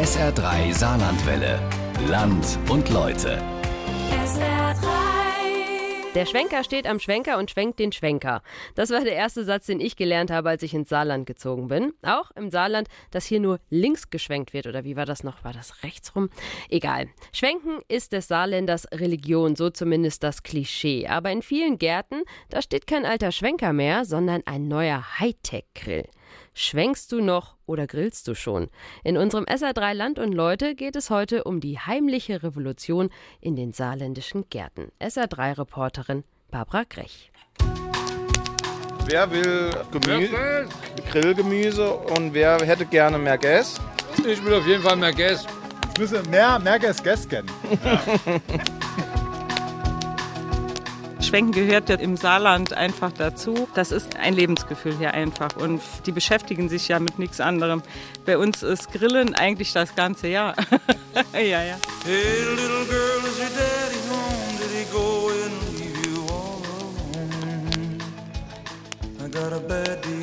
SR3 0.00 0.72
Saarlandwelle. 0.72 1.60
Land 2.08 2.58
und 2.70 2.88
Leute. 2.88 3.36
Der 6.14 6.24
Schwenker 6.24 6.64
steht 6.64 6.86
am 6.86 6.98
Schwenker 6.98 7.36
und 7.36 7.50
schwenkt 7.50 7.78
den 7.78 7.92
Schwenker. 7.92 8.40
Das 8.74 8.88
war 8.88 9.04
der 9.04 9.12
erste 9.12 9.44
Satz, 9.44 9.66
den 9.66 9.78
ich 9.78 9.96
gelernt 9.96 10.30
habe, 10.30 10.48
als 10.48 10.62
ich 10.62 10.72
ins 10.72 10.88
Saarland 10.88 11.26
gezogen 11.26 11.68
bin. 11.68 11.92
Auch 12.00 12.30
im 12.30 12.50
Saarland, 12.50 12.88
dass 13.10 13.26
hier 13.26 13.40
nur 13.40 13.60
links 13.68 14.08
geschwenkt 14.08 14.54
wird. 14.54 14.66
Oder 14.66 14.84
wie 14.84 14.96
war 14.96 15.04
das 15.04 15.22
noch? 15.22 15.44
War 15.44 15.52
das 15.52 15.82
rechts 15.82 16.16
rum? 16.16 16.30
Egal. 16.70 17.08
Schwenken 17.30 17.80
ist 17.86 18.14
des 18.14 18.26
Saarländers 18.26 18.86
Religion, 18.92 19.54
so 19.54 19.68
zumindest 19.68 20.22
das 20.22 20.42
Klischee. 20.42 21.08
Aber 21.08 21.30
in 21.30 21.42
vielen 21.42 21.76
Gärten, 21.76 22.22
da 22.48 22.62
steht 22.62 22.86
kein 22.86 23.04
alter 23.04 23.32
Schwenker 23.32 23.74
mehr, 23.74 24.06
sondern 24.06 24.40
ein 24.46 24.66
neuer 24.66 25.18
Hightech-Grill. 25.18 26.06
Schwenkst 26.52 27.12
du 27.12 27.20
noch 27.20 27.56
oder 27.66 27.86
grillst 27.86 28.26
du 28.26 28.34
schon? 28.34 28.68
In 29.04 29.16
unserem 29.16 29.44
SR3 29.44 29.92
Land 29.94 30.18
und 30.18 30.32
Leute 30.32 30.74
geht 30.74 30.96
es 30.96 31.08
heute 31.08 31.44
um 31.44 31.60
die 31.60 31.78
heimliche 31.78 32.42
Revolution 32.42 33.10
in 33.40 33.56
den 33.56 33.72
saarländischen 33.72 34.48
Gärten. 34.50 34.90
SR3-Reporterin 35.00 36.24
Barbara 36.50 36.84
Grech. 36.88 37.30
Wer 39.06 39.30
will 39.30 39.70
Gemü 39.92 40.28
Grillgemüse 41.10 41.90
und 41.92 42.34
wer 42.34 42.58
hätte 42.58 42.86
gerne 42.86 43.18
mehr 43.18 43.38
Gas? 43.38 43.80
Ich 44.26 44.44
will 44.44 44.54
auf 44.54 44.66
jeden 44.66 44.82
Fall 44.82 44.96
mehr 44.96 45.12
Gas. 45.12 45.46
Ich 45.92 46.00
müsse 46.00 46.22
mehr, 46.28 46.58
mehr 46.58 46.78
Gas 46.78 47.02
Gas 47.02 47.28
kennen. 47.28 47.50
Ja. 47.84 48.00
Schwenken 51.30 51.52
gehört 51.52 51.88
ja 51.88 51.94
im 51.94 52.16
Saarland 52.16 52.72
einfach 52.72 53.12
dazu. 53.12 53.68
Das 53.76 53.92
ist 53.92 54.16
ein 54.16 54.34
Lebensgefühl 54.34 54.98
hier 54.98 55.14
einfach 55.14 55.54
und 55.54 55.80
die 56.04 56.10
beschäftigen 56.10 56.68
sich 56.68 56.88
ja 56.88 56.98
mit 56.98 57.20
nichts 57.20 57.38
anderem. 57.40 57.84
Bei 58.26 58.36
uns 58.36 58.64
ist 58.64 58.90
Grillen 58.90 59.36
eigentlich 59.36 59.72
das 59.72 59.94
ganze 59.94 60.26
Jahr. 60.26 60.56
ja, 61.32 61.62
ja. 61.62 61.76
Hey, 62.04 62.42
little 62.56 62.84
girl, 62.86 63.24
is 63.28 63.38
your 63.38 63.46
daddy 63.56 64.00
home? 64.10 64.58
Did 64.58 64.72
he 64.76 64.84
go 64.92 65.28
and 65.28 65.52
leave 65.78 65.96
you 66.04 66.18
alone? 66.34 68.00
I 69.24 69.28
got 69.28 69.52
a 69.52 69.60
bad 69.60 70.02
desire. 70.02 70.19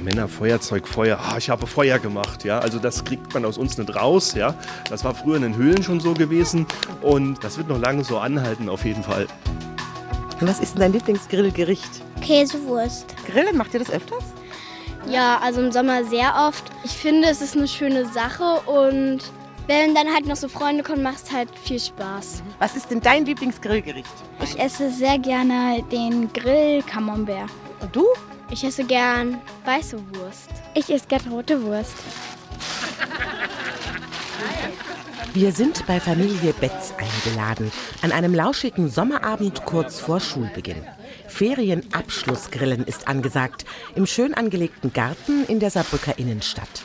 Männer, 0.00 0.28
Feuerzeug, 0.28 0.88
Feuer. 0.88 1.18
Ah, 1.18 1.36
ich 1.38 1.50
habe 1.50 1.66
Feuer 1.66 1.98
gemacht, 1.98 2.44
ja. 2.44 2.58
Also 2.58 2.78
das 2.78 3.04
kriegt 3.04 3.32
man 3.34 3.44
aus 3.44 3.58
uns 3.58 3.78
nicht 3.78 3.94
raus, 3.94 4.34
ja. 4.34 4.54
Das 4.88 5.04
war 5.04 5.14
früher 5.14 5.36
in 5.36 5.42
den 5.42 5.56
Höhlen 5.56 5.82
schon 5.82 6.00
so 6.00 6.14
gewesen 6.14 6.66
und 7.02 7.42
das 7.44 7.58
wird 7.58 7.68
noch 7.68 7.78
lange 7.78 8.04
so 8.04 8.18
anhalten, 8.18 8.68
auf 8.68 8.84
jeden 8.84 9.02
Fall. 9.02 9.26
Und 10.40 10.48
was 10.48 10.60
ist 10.60 10.74
denn 10.74 10.80
dein 10.80 10.92
Lieblingsgrillgericht? 10.92 12.02
Käsewurst. 12.22 13.14
Grillen, 13.26 13.56
macht 13.56 13.74
ihr 13.74 13.80
das 13.80 13.90
öfters? 13.90 14.24
Ja, 15.08 15.38
also 15.42 15.60
im 15.60 15.72
Sommer 15.72 16.04
sehr 16.04 16.34
oft. 16.48 16.64
Ich 16.84 16.92
finde, 16.92 17.28
es 17.28 17.40
ist 17.40 17.56
eine 17.56 17.68
schöne 17.68 18.06
Sache 18.06 18.60
und 18.66 19.20
wenn 19.66 19.94
dann 19.94 20.12
halt 20.12 20.26
noch 20.26 20.36
so 20.36 20.48
Freunde 20.48 20.82
kommen, 20.82 21.02
macht 21.02 21.24
es 21.24 21.32
halt 21.32 21.48
viel 21.62 21.78
Spaß. 21.78 22.42
Was 22.58 22.74
ist 22.74 22.90
denn 22.90 23.00
dein 23.00 23.24
Lieblingsgrillgericht? 23.24 24.10
Ich 24.42 24.58
esse 24.58 24.90
sehr 24.90 25.18
gerne 25.18 25.82
den 25.92 26.32
Grill 26.32 26.82
Camembert. 26.82 27.50
Und 27.80 27.94
du? 27.94 28.04
Ich 28.52 28.64
esse 28.64 28.84
gern 28.84 29.40
weiße 29.64 29.96
Wurst. 30.14 30.50
Ich 30.74 30.90
esse 30.90 31.06
gern 31.06 31.28
rote 31.30 31.62
Wurst. 31.62 31.94
Wir 35.32 35.52
sind 35.52 35.86
bei 35.86 36.00
Familie 36.00 36.52
Betz 36.54 36.92
eingeladen, 36.98 37.70
an 38.02 38.10
einem 38.10 38.34
lauschigen 38.34 38.88
Sommerabend 38.88 39.64
kurz 39.64 40.00
vor 40.00 40.18
Schulbeginn. 40.18 40.84
Ferienabschlussgrillen 41.28 42.84
ist 42.84 43.06
angesagt, 43.06 43.64
im 43.94 44.06
schön 44.06 44.34
angelegten 44.34 44.92
Garten 44.92 45.44
in 45.46 45.60
der 45.60 45.70
Saarbrücker 45.70 46.18
Innenstadt. 46.18 46.82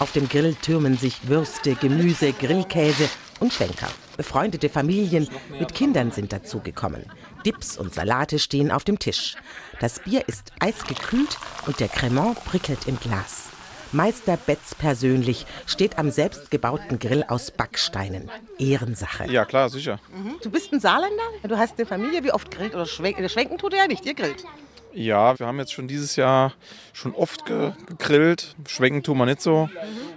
Auf 0.00 0.10
dem 0.10 0.28
Grill 0.28 0.56
türmen 0.60 0.96
sich 0.98 1.28
Würste, 1.28 1.76
Gemüse, 1.76 2.32
Grillkäse 2.32 3.08
und 3.38 3.52
Schwenker. 3.52 3.88
Befreundete 4.16 4.68
Familien 4.68 5.28
mit 5.60 5.74
Kindern 5.74 6.10
sind 6.10 6.32
dazugekommen. 6.32 7.04
Dips 7.44 7.76
und 7.76 7.94
Salate 7.94 8.38
stehen 8.38 8.70
auf 8.70 8.84
dem 8.84 8.98
Tisch. 8.98 9.36
Das 9.80 10.00
Bier 10.00 10.24
ist 10.26 10.52
eisgekühlt 10.60 11.38
und 11.66 11.80
der 11.80 11.88
Cremant 11.88 12.42
prickelt 12.44 12.86
im 12.86 12.98
Glas. 12.98 13.48
Meister 13.92 14.36
Betz 14.36 14.74
persönlich 14.74 15.46
steht 15.66 15.98
am 15.98 16.10
selbstgebauten 16.10 16.98
Grill 16.98 17.24
aus 17.28 17.52
Backsteinen. 17.52 18.28
Ehrensache. 18.58 19.30
Ja, 19.30 19.44
klar, 19.44 19.68
sicher. 19.68 20.00
Mhm. 20.12 20.36
Du 20.42 20.50
bist 20.50 20.72
ein 20.72 20.80
Saarländer? 20.80 21.22
Du 21.44 21.56
hast 21.56 21.78
eine 21.78 21.86
Familie. 21.86 22.24
Wie 22.24 22.32
oft 22.32 22.50
grillt 22.50 22.74
oder 22.74 22.86
schwenken? 22.86 23.28
Schwenken 23.28 23.56
tut 23.56 23.72
er 23.72 23.80
ja 23.80 23.86
nicht, 23.86 24.04
ihr 24.04 24.14
grillt. 24.14 24.44
Ja, 24.92 25.38
wir 25.38 25.46
haben 25.46 25.58
jetzt 25.58 25.72
schon 25.72 25.86
dieses 25.86 26.16
Jahr 26.16 26.54
schon 26.92 27.14
oft 27.14 27.46
gegrillt. 27.46 28.56
Schwenken 28.66 29.02
tun 29.02 29.18
wir 29.18 29.26
nicht 29.26 29.42
so. 29.42 29.66
Mhm. 29.66 29.70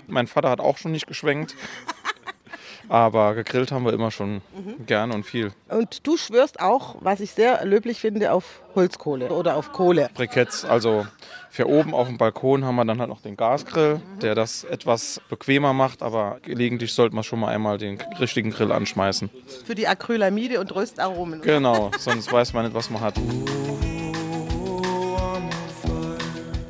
Mein 0.08 0.28
Vater 0.28 0.50
hat 0.50 0.60
auch 0.60 0.78
schon 0.78 0.92
nicht 0.92 1.08
geschwenkt. 1.08 1.56
Aber 2.90 3.36
gegrillt 3.36 3.72
haben 3.72 3.86
wir 3.86 3.94
immer 3.94 4.12
schon 4.12 4.36
mhm. 4.36 4.86
gern 4.86 5.12
und 5.12 5.26
viel. 5.26 5.52
Und 5.70 6.06
du 6.08 6.18
schwörst 6.18 6.60
auch, 6.60 6.96
was 7.02 7.20
ich 7.20 7.32
sehr 7.32 7.66
löblich 7.66 8.00
finde, 8.00 8.32
auf 8.32 8.62
Holzkohle 8.76 9.30
oder 9.30 9.56
auf 9.56 9.72
Kohle. 9.74 10.10
Briketts, 10.14 10.64
also 10.64 11.06
für 11.50 11.68
oben 11.68 11.94
auf 11.94 12.08
dem 12.08 12.18
Balkon 12.18 12.64
haben 12.64 12.76
wir 12.76 12.86
dann 12.86 13.00
halt 13.00 13.10
noch 13.10 13.22
den 13.22 13.36
Gasgrill, 13.36 13.96
mhm. 13.96 14.20
der 14.20 14.36
das 14.36 14.64
etwas 14.64 15.22
bequemer 15.30 15.74
macht, 15.74 16.04
aber 16.04 16.38
gelegentlich 16.44 16.94
sollte 16.94 17.16
man 17.16 17.24
schon 17.24 17.40
mal 17.40 17.50
einmal 17.50 17.78
den 17.78 18.00
richtigen 18.20 18.52
Grill 18.52 18.72
anschmeißen. 18.72 19.30
Für 19.66 19.76
die 19.76 19.88
Acrylamide 19.88 20.60
und 20.60 20.74
Röstaromen. 20.76 21.42
Genau, 21.42 21.92
sonst 21.98 22.32
weiß 22.32 22.54
man 22.54 22.66
nicht, 22.66 22.76
was 22.76 22.90
man 22.90 23.02
hat. 23.02 23.16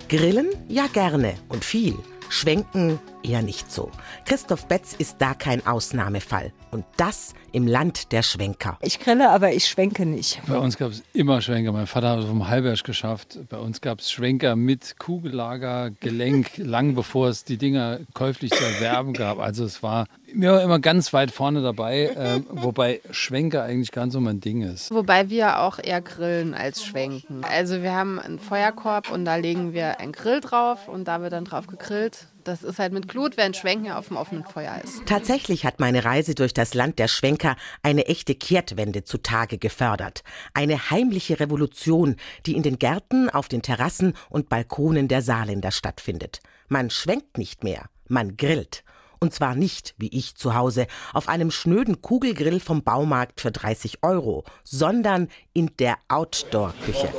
Grillen? 0.09 0.47
Ja, 0.69 0.87
gerne 0.87 1.35
und 1.49 1.65
viel. 1.65 1.95
Schwenken 2.29 2.99
eher 3.23 3.41
nicht 3.41 3.71
so. 3.71 3.91
Christoph 4.25 4.67
Betz 4.67 4.93
ist 4.93 5.17
da 5.19 5.33
kein 5.33 5.65
Ausnahmefall. 5.65 6.53
Und 6.71 6.85
das 6.97 7.33
im 7.51 7.65
Land 7.65 8.11
der 8.11 8.23
Schwenker. 8.23 8.77
Ich 8.81 8.99
grille, 8.99 9.29
aber 9.29 9.53
ich 9.53 9.67
schwenke 9.67 10.05
nicht. 10.05 10.41
Bei 10.47 10.57
uns 10.57 10.77
gab 10.77 10.91
es 10.91 11.03
immer 11.13 11.41
Schwenker. 11.41 11.71
Mein 11.71 11.87
Vater 11.87 12.09
hat 12.09 12.19
es 12.19 12.25
vom 12.25 12.47
Halberg 12.47 12.83
geschafft. 12.83 13.39
Bei 13.49 13.57
uns 13.57 13.81
gab 13.81 13.99
es 13.99 14.11
Schwenker 14.11 14.55
mit 14.55 14.99
Kugellager, 14.99 15.91
Gelenk, 15.91 16.51
lang 16.57 16.93
bevor 16.95 17.29
es 17.29 17.45
die 17.45 17.57
Dinger 17.57 17.99
käuflich 18.13 18.51
zu 18.51 18.63
erwerben 18.63 19.13
gab. 19.13 19.39
Also 19.39 19.63
es 19.63 19.81
war 19.81 20.05
mir 20.33 20.61
immer 20.61 20.79
ganz 20.79 21.13
weit 21.13 21.31
vorne 21.31 21.61
dabei, 21.61 22.07
äh, 22.07 22.41
wobei 22.49 23.01
Schwenker 23.11 23.63
eigentlich 23.63 23.91
ganz 23.91 24.13
so 24.13 24.19
mein 24.19 24.39
Ding 24.41 24.61
ist. 24.61 24.91
Wobei 24.91 25.29
wir 25.29 25.59
auch 25.61 25.79
eher 25.79 26.01
grillen 26.01 26.53
als 26.53 26.83
schwenken. 26.83 27.43
Also 27.43 27.81
wir 27.81 27.93
haben 27.93 28.19
einen 28.19 28.39
Feuerkorb 28.39 29.09
und 29.09 29.25
da 29.25 29.37
legen 29.37 29.73
wir 29.73 29.99
einen 29.99 30.11
Grill 30.11 30.41
drauf 30.41 30.87
und 30.87 31.07
da 31.07 31.21
wird 31.21 31.33
dann 31.33 31.45
drauf 31.45 31.67
gegrillt. 31.67 32.27
Das 32.47 32.63
ist 32.63 32.79
halt 32.79 32.93
mit 32.93 33.09
Glut, 33.09 33.35
während 33.35 33.57
Schwenken 33.57 33.91
auf 33.91 34.07
dem 34.07 34.15
offenen 34.15 34.45
Feuer 34.45 34.79
ist. 34.81 35.05
Tatsächlich 35.05 35.65
hat 35.65 35.81
meine 35.81 36.05
Reise 36.05 36.33
durch 36.33 36.53
das 36.53 36.73
Land 36.73 36.97
der 36.97 37.09
Schwenker 37.09 37.57
eine 37.83 38.05
echte 38.05 38.35
Kehrtwende 38.35 39.03
zutage 39.03 39.57
gefördert. 39.57 40.23
Eine 40.53 40.89
heimliche 40.89 41.41
Revolution, 41.41 42.15
die 42.45 42.55
in 42.55 42.63
den 42.63 42.79
Gärten, 42.79 43.29
auf 43.29 43.49
den 43.49 43.63
Terrassen 43.63 44.13
und 44.29 44.47
Balkonen 44.47 45.09
der 45.09 45.21
Saarländer 45.21 45.71
stattfindet. 45.71 46.39
Man 46.69 46.89
schwenkt 46.89 47.37
nicht 47.37 47.65
mehr, 47.65 47.89
man 48.07 48.37
grillt. 48.37 48.85
Und 49.19 49.33
zwar 49.33 49.53
nicht, 49.53 49.93
wie 49.97 50.07
ich 50.07 50.35
zu 50.35 50.55
Hause, 50.55 50.87
auf 51.11 51.27
einem 51.27 51.51
schnöden 51.51 52.01
Kugelgrill 52.01 52.61
vom 52.61 52.81
Baumarkt 52.81 53.41
für 53.41 53.51
30 53.51 54.03
Euro, 54.03 54.45
sondern 54.63 55.27
in 55.51 55.71
der 55.79 55.97
Outdoor-Küche. 56.07 57.09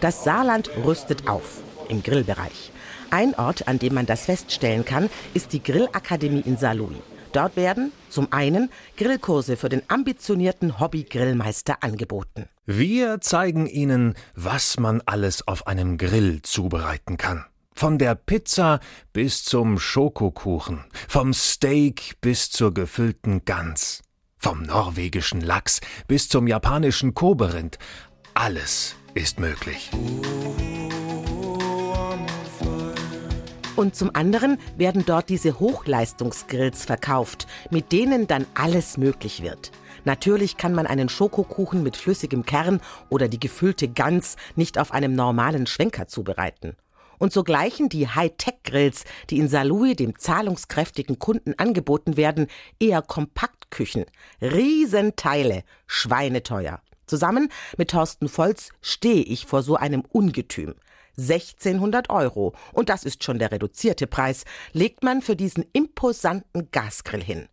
Das 0.00 0.24
Saarland 0.24 0.70
rüstet 0.82 1.28
auf 1.28 1.62
im 1.90 2.02
Grillbereich. 2.02 2.72
Ein 3.10 3.34
Ort, 3.34 3.66
an 3.66 3.78
dem 3.78 3.94
man 3.94 4.06
das 4.06 4.26
feststellen 4.26 4.84
kann, 4.84 5.10
ist 5.34 5.52
die 5.52 5.62
Grillakademie 5.62 6.42
in 6.46 6.56
Saarlouis. 6.56 6.98
Dort 7.32 7.56
werden 7.56 7.92
zum 8.08 8.32
einen 8.32 8.70
Grillkurse 8.96 9.56
für 9.56 9.68
den 9.68 9.82
ambitionierten 9.88 10.80
Hobby-Grillmeister 10.80 11.82
angeboten. 11.82 12.46
Wir 12.66 13.20
zeigen 13.20 13.66
Ihnen, 13.66 14.14
was 14.34 14.78
man 14.78 15.02
alles 15.06 15.46
auf 15.46 15.66
einem 15.66 15.98
Grill 15.98 16.42
zubereiten 16.42 17.16
kann. 17.16 17.46
Von 17.74 17.98
der 17.98 18.14
Pizza 18.14 18.80
bis 19.12 19.44
zum 19.44 19.78
Schokokuchen, 19.78 20.84
vom 21.08 21.32
Steak 21.32 22.20
bis 22.20 22.50
zur 22.50 22.74
gefüllten 22.74 23.44
Gans, 23.44 24.02
vom 24.38 24.62
norwegischen 24.62 25.40
Lachs 25.40 25.80
bis 26.06 26.28
zum 26.28 26.46
japanischen 26.46 27.14
Koberind. 27.14 27.78
Alles 28.34 28.96
ist 29.14 29.40
möglich. 29.40 29.90
Und 33.80 33.96
zum 33.96 34.14
anderen 34.14 34.58
werden 34.76 35.06
dort 35.06 35.30
diese 35.30 35.58
Hochleistungsgrills 35.58 36.84
verkauft, 36.84 37.46
mit 37.70 37.92
denen 37.92 38.26
dann 38.26 38.44
alles 38.52 38.98
möglich 38.98 39.42
wird. 39.42 39.72
Natürlich 40.04 40.58
kann 40.58 40.74
man 40.74 40.86
einen 40.86 41.08
Schokokuchen 41.08 41.82
mit 41.82 41.96
flüssigem 41.96 42.44
Kern 42.44 42.82
oder 43.08 43.26
die 43.26 43.40
gefüllte 43.40 43.88
Gans 43.88 44.36
nicht 44.54 44.76
auf 44.76 44.92
einem 44.92 45.14
normalen 45.14 45.66
Schwenker 45.66 46.06
zubereiten. 46.06 46.76
Und 47.16 47.32
so 47.32 47.42
gleichen 47.42 47.88
die 47.88 48.06
Hightech-Grills, 48.06 49.04
die 49.30 49.38
in 49.38 49.48
Salui 49.48 49.96
dem 49.96 50.18
zahlungskräftigen 50.18 51.18
Kunden 51.18 51.54
angeboten 51.56 52.18
werden, 52.18 52.48
eher 52.78 53.00
Kompaktküchen. 53.00 54.04
Riesenteile, 54.42 55.64
schweineteuer. 55.86 56.82
Zusammen 57.06 57.48
mit 57.78 57.92
Thorsten 57.92 58.28
Volz 58.28 58.72
stehe 58.82 59.22
ich 59.22 59.46
vor 59.46 59.62
so 59.62 59.76
einem 59.76 60.02
Ungetüm. 60.02 60.74
1600 61.20 62.10
Euro. 62.10 62.54
Und 62.72 62.88
das 62.88 63.04
ist 63.04 63.24
schon 63.24 63.38
der 63.38 63.52
reduzierte 63.52 64.06
Preis, 64.06 64.44
legt 64.72 65.02
man 65.02 65.22
für 65.22 65.36
diesen 65.36 65.64
imposanten 65.72 66.70
Gasgrill 66.70 67.22
hin. 67.22 67.48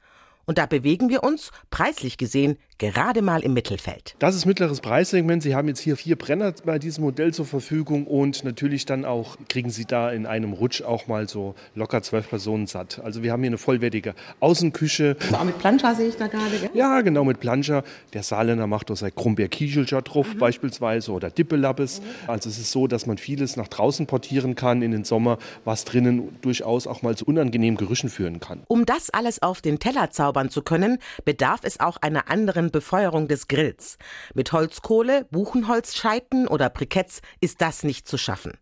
Und 0.45 0.57
da 0.57 0.65
bewegen 0.65 1.09
wir 1.09 1.23
uns, 1.23 1.51
preislich 1.69 2.17
gesehen, 2.17 2.57
gerade 2.77 3.21
mal 3.21 3.41
im 3.41 3.53
Mittelfeld. 3.53 4.15
Das 4.19 4.35
ist 4.35 4.45
mittleres 4.45 4.81
Preissegment. 4.81 5.44
Sie 5.44 5.56
haben 5.56 5.68
jetzt 5.68 5.79
hier 5.79 5.97
vier 5.97 6.15
Brenner 6.15 6.53
bei 6.65 6.79
diesem 6.79 7.03
Modell 7.03 7.33
zur 7.33 7.45
Verfügung 7.45 8.06
und 8.06 8.44
natürlich 8.44 8.85
dann 8.85 9.06
auch 9.06 9.38
kriegen 9.50 9.69
Sie 9.69 9.85
da 9.85 10.12
in 10.12 10.25
einem 10.25 10.53
Rutsch 10.53 10.81
auch 10.81 11.07
mal 11.07 11.27
so 11.27 11.56
locker 11.75 12.01
zwölf 12.01 12.29
Personen 12.29 12.68
satt. 12.68 13.01
Also 13.03 13.24
wir 13.24 13.31
haben 13.31 13.41
hier 13.41 13.50
eine 13.50 13.57
vollwertige 13.57 14.13
Außenküche. 14.39 15.18
Auch 15.33 15.44
mit 15.44 15.57
Planscher 15.59 15.95
sehe 15.95 16.09
ich 16.09 16.15
da 16.15 16.27
gerade, 16.27 16.57
gell? 16.59 16.69
Ja, 16.74 17.01
genau, 17.01 17.24
mit 17.24 17.39
Planscher. 17.39 17.83
Der 18.13 18.24
Saarländer 18.24 18.68
macht 18.68 18.91
auch 18.91 18.97
sein 18.97 19.13
Krumbeer 19.13 19.47
Kiechelscher 19.47 20.01
drauf 20.01 20.33
mhm. 20.33 20.39
beispielsweise 20.39 21.12
oder 21.12 21.30
Dippelappes. 21.30 22.01
Mhm. 22.01 22.06
Also 22.30 22.50
es 22.50 22.57
ist 22.57 22.71
so, 22.71 22.88
dass 22.88 23.06
man 23.06 23.18
vieles 23.18 23.56
nach 23.57 23.68
draußen 23.68 24.07
portieren 24.07 24.56
kann 24.56 24.81
in 24.81 24.91
den 24.91 25.03
Sommer, 25.03 25.38
was 25.65 25.85
drinnen 25.85 26.38
durchaus 26.41 26.88
auch 26.88 27.01
mal 27.01 27.15
zu 27.15 27.25
unangenehmen 27.25 27.77
Gerüchen 27.77 28.09
führen 28.09 28.39
kann. 28.39 28.62
Um 28.68 28.85
das 28.85 29.09
alles 29.09 29.41
auf 29.41 29.62
den 29.62 29.80
Teller 29.80 30.12
zaubern 30.12 30.50
zu 30.50 30.62
können, 30.62 31.00
bedarf 31.25 31.62
es 31.63 31.80
auch 31.80 31.97
einer 31.97 32.30
anderen 32.30 32.66
Befeuerung 32.71 33.27
des 33.27 33.47
Grills. 33.47 33.97
Mit 34.33 34.51
Holzkohle, 34.51 35.25
Buchenholzscheiten 35.31 36.47
oder 36.47 36.69
Briketts 36.69 37.21
ist 37.41 37.61
das 37.61 37.83
nicht 37.83 38.07
zu 38.07 38.17
schaffen. 38.17 38.57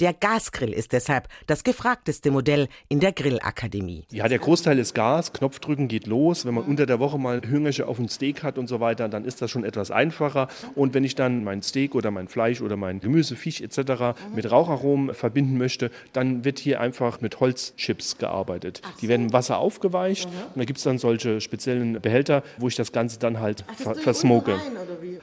Der 0.00 0.12
Gasgrill 0.12 0.72
ist 0.72 0.92
deshalb 0.92 1.28
das 1.46 1.64
gefragteste 1.64 2.30
Modell 2.30 2.68
in 2.88 3.00
der 3.00 3.12
Grillakademie. 3.12 4.04
Ja, 4.10 4.28
der 4.28 4.38
Großteil 4.38 4.78
ist 4.78 4.94
Gas, 4.94 5.32
Knopfdrücken 5.32 5.88
geht 5.88 6.06
los. 6.06 6.46
Wenn 6.46 6.54
man 6.54 6.64
unter 6.64 6.86
der 6.86 7.00
Woche 7.00 7.18
mal 7.18 7.40
Hüngersche 7.42 7.86
auf 7.86 7.96
dem 7.96 8.08
Steak 8.08 8.42
hat 8.42 8.58
und 8.58 8.66
so 8.68 8.80
weiter, 8.80 9.08
dann 9.08 9.24
ist 9.24 9.42
das 9.42 9.50
schon 9.50 9.64
etwas 9.64 9.90
einfacher. 9.90 10.48
Und 10.74 10.94
wenn 10.94 11.04
ich 11.04 11.14
dann 11.14 11.44
mein 11.44 11.62
Steak 11.62 11.94
oder 11.94 12.10
mein 12.10 12.28
Fleisch 12.28 12.60
oder 12.60 12.76
mein 12.76 13.00
Gemüse, 13.00 13.36
Fisch 13.36 13.60
etc. 13.60 14.18
mit 14.34 14.50
Raucharomen 14.50 15.14
verbinden 15.14 15.58
möchte, 15.58 15.90
dann 16.12 16.44
wird 16.44 16.58
hier 16.58 16.80
einfach 16.80 17.20
mit 17.20 17.40
Holzchips 17.40 18.18
gearbeitet. 18.18 18.82
Die 19.00 19.08
werden 19.08 19.26
im 19.26 19.32
Wasser 19.32 19.58
aufgeweicht 19.58 20.26
und 20.26 20.58
da 20.58 20.64
gibt 20.64 20.78
es 20.78 20.84
dann 20.84 20.98
solche 20.98 21.40
speziellen 21.40 22.00
Behälter, 22.00 22.42
wo 22.58 22.68
ich 22.68 22.76
das 22.76 22.92
Ganze 22.92 23.18
dann 23.18 23.40
halt 23.40 23.64
ver 23.76 23.94
versmoke. 23.94 24.58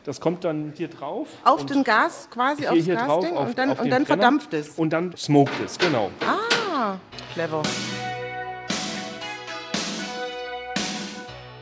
Das 0.04 0.20
kommt 0.20 0.44
dann 0.44 0.74
hier 0.76 0.88
drauf. 0.88 1.28
Auf 1.44 1.66
den 1.66 1.84
Gas 1.84 2.28
quasi, 2.32 2.62
hier, 2.62 2.72
aufs 2.72 2.84
hier 2.84 2.96
Gasding 2.96 3.32
drauf, 3.32 3.38
auf, 3.38 3.48
und 3.50 3.58
dann, 3.58 3.70
und 3.72 3.90
dann 3.90 4.04
Brenner. 4.04 4.22
Verdampft 4.40 4.54
es. 4.54 4.78
Und 4.78 4.92
dann 4.92 5.16
smoked 5.18 5.54
es, 5.64 5.78
genau. 5.78 6.12
Ah, 6.22 6.98
clever. 7.34 7.62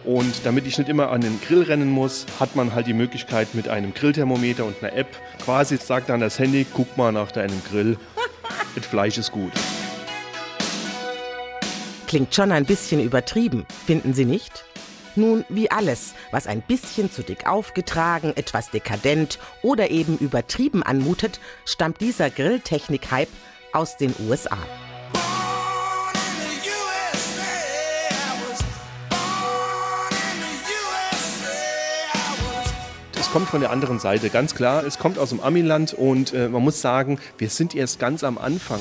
Und 0.03 0.45
damit 0.45 0.67
ich 0.67 0.77
nicht 0.77 0.89
immer 0.89 1.11
an 1.11 1.21
den 1.21 1.39
Grill 1.39 1.63
rennen 1.63 1.89
muss, 1.89 2.25
hat 2.39 2.55
man 2.57 2.75
halt 2.75 2.87
die 2.87 2.93
Möglichkeit 2.93 3.55
mit 3.55 3.69
einem 3.69 3.93
Grillthermometer 3.93 4.65
und 4.65 4.83
einer 4.83 4.93
App 4.93 5.07
quasi 5.43 5.77
sagt 5.77 6.09
dann 6.09 6.19
das 6.19 6.37
Handy, 6.39 6.65
guck 6.73 6.97
mal 6.97 7.13
nach 7.13 7.31
deinem 7.31 7.61
Grill, 7.63 7.97
das 8.75 8.85
Fleisch 8.85 9.17
ist 9.17 9.31
gut. 9.31 9.53
Klingt 12.07 12.35
schon 12.35 12.51
ein 12.51 12.65
bisschen 12.65 13.01
übertrieben, 13.01 13.65
finden 13.85 14.13
Sie 14.13 14.25
nicht? 14.25 14.65
Nun, 15.15 15.45
wie 15.47 15.69
alles, 15.69 16.13
was 16.31 16.47
ein 16.47 16.61
bisschen 16.61 17.11
zu 17.11 17.21
dick 17.21 17.45
aufgetragen, 17.45 18.33
etwas 18.35 18.71
dekadent 18.71 19.37
oder 19.61 19.91
eben 19.91 20.17
übertrieben 20.17 20.81
anmutet, 20.81 21.39
stammt 21.65 22.01
dieser 22.01 22.31
Grilltechnik-Hype 22.31 23.29
aus 23.73 23.97
den 23.97 24.15
USA. 24.27 24.57
Es 33.19 33.29
kommt 33.31 33.49
von 33.49 33.61
der 33.61 33.71
anderen 33.71 33.99
Seite, 33.99 34.29
ganz 34.29 34.53
klar. 34.55 34.83
Es 34.83 34.97
kommt 34.97 35.17
aus 35.19 35.29
dem 35.29 35.39
Amiland 35.39 35.93
und 35.93 36.33
äh, 36.33 36.49
man 36.49 36.63
muss 36.63 36.81
sagen, 36.81 37.19
wir 37.37 37.49
sind 37.49 37.75
erst 37.75 37.99
ganz 37.99 38.23
am 38.23 38.37
Anfang. 38.37 38.79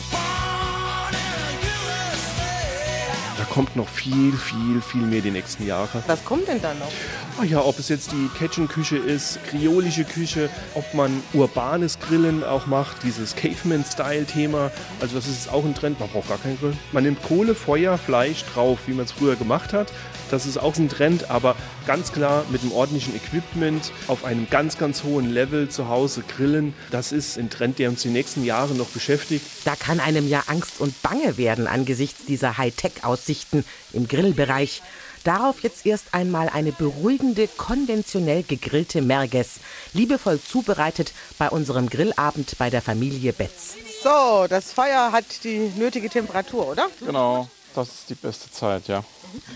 Kommt 3.53 3.77
noch 3.77 3.89
viel, 3.89 4.33
viel, 4.33 4.81
viel 4.81 5.03
mehr 5.03 5.21
die 5.21 5.31
nächsten 5.31 5.67
Jahre. 5.67 6.03
Was 6.07 6.25
kommt 6.25 6.49
denn 6.49 6.63
da 6.63 6.73
noch? 6.73 6.91
Ah 7.39 7.45
ja, 7.45 7.63
ob 7.63 7.79
es 7.79 7.91
jetzt 7.91 8.11
die 8.11 8.31
Cajun-Küche 8.39 8.97
ist, 8.97 9.45
kriolische 9.45 10.05
Küche, 10.05 10.49
ob 10.75 10.95
man 10.95 11.23
urbanes 11.35 11.99
Grillen 12.01 12.45
auch 12.45 12.67
macht, 12.67 13.03
dieses 13.03 13.37
Caveman-Style-Thema. 13.37 14.71
Also 15.03 15.17
das 15.17 15.29
ist 15.29 15.53
auch 15.53 15.67
ein 15.67 15.75
Trend, 15.75 16.01
man 16.01 16.09
braucht 16.09 16.31
gar 16.31 16.39
keinen 16.39 16.59
Grill. 16.59 16.73
Man 16.93 17.05
nimmt 17.05 17.23
Kohle, 17.23 17.55
Feuer, 17.55 17.99
Fleisch 17.99 18.43
drauf, 18.55 18.79
wie 18.87 18.95
man 18.95 19.05
es 19.05 19.13
früher 19.13 19.37
gemacht 19.37 19.75
hat. 19.75 19.93
Das 20.33 20.47
ist 20.47 20.57
auch 20.57 20.75
ein 20.77 20.89
Trend, 20.89 21.31
aber 21.31 21.57
ganz 21.87 22.11
klar 22.11 22.47
mit 22.49 22.63
einem 22.63 22.73
ordentlichen 22.73 23.15
Equipment 23.15 23.93
auf 24.09 24.25
einem 24.25 24.49
ganz, 24.49 24.79
ganz 24.79 25.03
hohen 25.03 25.31
Level 25.31 25.69
zu 25.69 25.89
Hause 25.89 26.23
grillen. 26.27 26.73
Das 26.91 27.13
ist 27.13 27.37
ein 27.37 27.51
Trend, 27.51 27.79
der 27.79 27.91
uns 27.91 28.01
die 28.01 28.09
nächsten 28.09 28.43
Jahre 28.43 28.75
noch 28.75 28.89
beschäftigt. 28.89 29.45
Da 29.67 29.77
kann 29.77 30.01
einem 30.01 30.27
ja 30.27 30.45
Angst 30.47 30.81
und 30.81 31.03
Bange 31.03 31.37
werden 31.37 31.67
angesichts 31.67 32.25
dieser 32.25 32.57
Hightech-Aussichten 32.57 33.63
im 33.93 34.09
Grillbereich. 34.09 34.81
Darauf 35.23 35.61
jetzt 35.61 35.85
erst 35.85 36.15
einmal 36.15 36.49
eine 36.49 36.73
beruhigende, 36.73 37.47
konventionell 37.47 38.43
gegrillte 38.43 39.03
Merguez, 39.03 39.61
liebevoll 39.93 40.41
zubereitet 40.41 41.13
bei 41.37 41.51
unserem 41.51 41.91
Grillabend 41.91 42.57
bei 42.57 42.71
der 42.71 42.81
Familie 42.81 43.35
Betz. 43.35 43.75
So, 44.03 44.47
das 44.49 44.73
Feuer 44.73 45.13
hat 45.13 45.45
die 45.45 45.71
nötige 45.77 46.09
Temperatur, 46.09 46.71
oder? 46.71 46.89
Genau, 47.05 47.49
das 47.75 47.89
ist 47.89 48.11
die 48.11 48.15
beste 48.15 48.51
Zeit, 48.51 48.89
ja. 48.89 49.05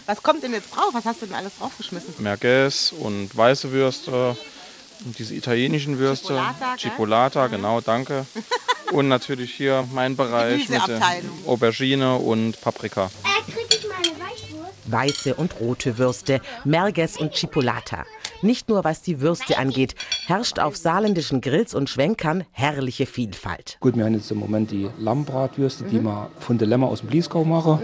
Was 0.06 0.22
kommt 0.22 0.42
denn 0.42 0.52
jetzt 0.52 0.74
drauf? 0.74 0.90
Was 0.92 1.04
hast 1.04 1.22
du 1.22 1.26
denn 1.26 1.34
alles 1.34 1.56
draufgeschmissen? 1.58 2.14
Merguez 2.18 2.92
und 2.98 3.36
weiße 3.36 3.70
Würste 3.72 4.36
und 5.04 5.18
diese 5.18 5.34
italienischen 5.34 5.98
Würste. 5.98 6.28
Chipolata, 6.28 6.76
gell? 6.76 6.76
Chipolata, 6.78 7.46
genau, 7.48 7.80
danke. 7.80 8.26
Und 8.92 9.08
natürlich 9.08 9.52
hier 9.54 9.86
mein 9.92 10.16
Bereich 10.16 10.68
mit. 10.68 10.80
Aubergine 11.46 12.16
und 12.16 12.60
Paprika. 12.60 13.10
Äh? 13.24 13.52
Weiße 14.86 15.34
und 15.34 15.58
rote 15.60 15.98
Würste, 15.98 16.40
Merguez 16.64 17.16
und 17.16 17.32
Chipolata. 17.32 18.06
Nicht 18.46 18.68
nur 18.68 18.84
was 18.84 19.02
die 19.02 19.20
Würste 19.20 19.58
angeht, 19.58 19.96
herrscht 20.28 20.60
auf 20.60 20.76
saarländischen 20.76 21.40
Grills 21.40 21.74
und 21.74 21.90
Schwenkern 21.90 22.44
herrliche 22.52 23.04
Vielfalt. 23.04 23.76
Gut, 23.80 23.96
wir 23.96 24.04
haben 24.04 24.14
jetzt 24.14 24.30
im 24.30 24.38
Moment 24.38 24.70
die 24.70 24.88
Lammbratwürste, 25.00 25.82
die 25.82 26.00
wir 26.00 26.30
von 26.38 26.56
der 26.56 26.68
Lämmer 26.68 26.86
aus 26.86 27.00
dem 27.00 27.08
Bliesgau 27.08 27.44
machen. 27.44 27.80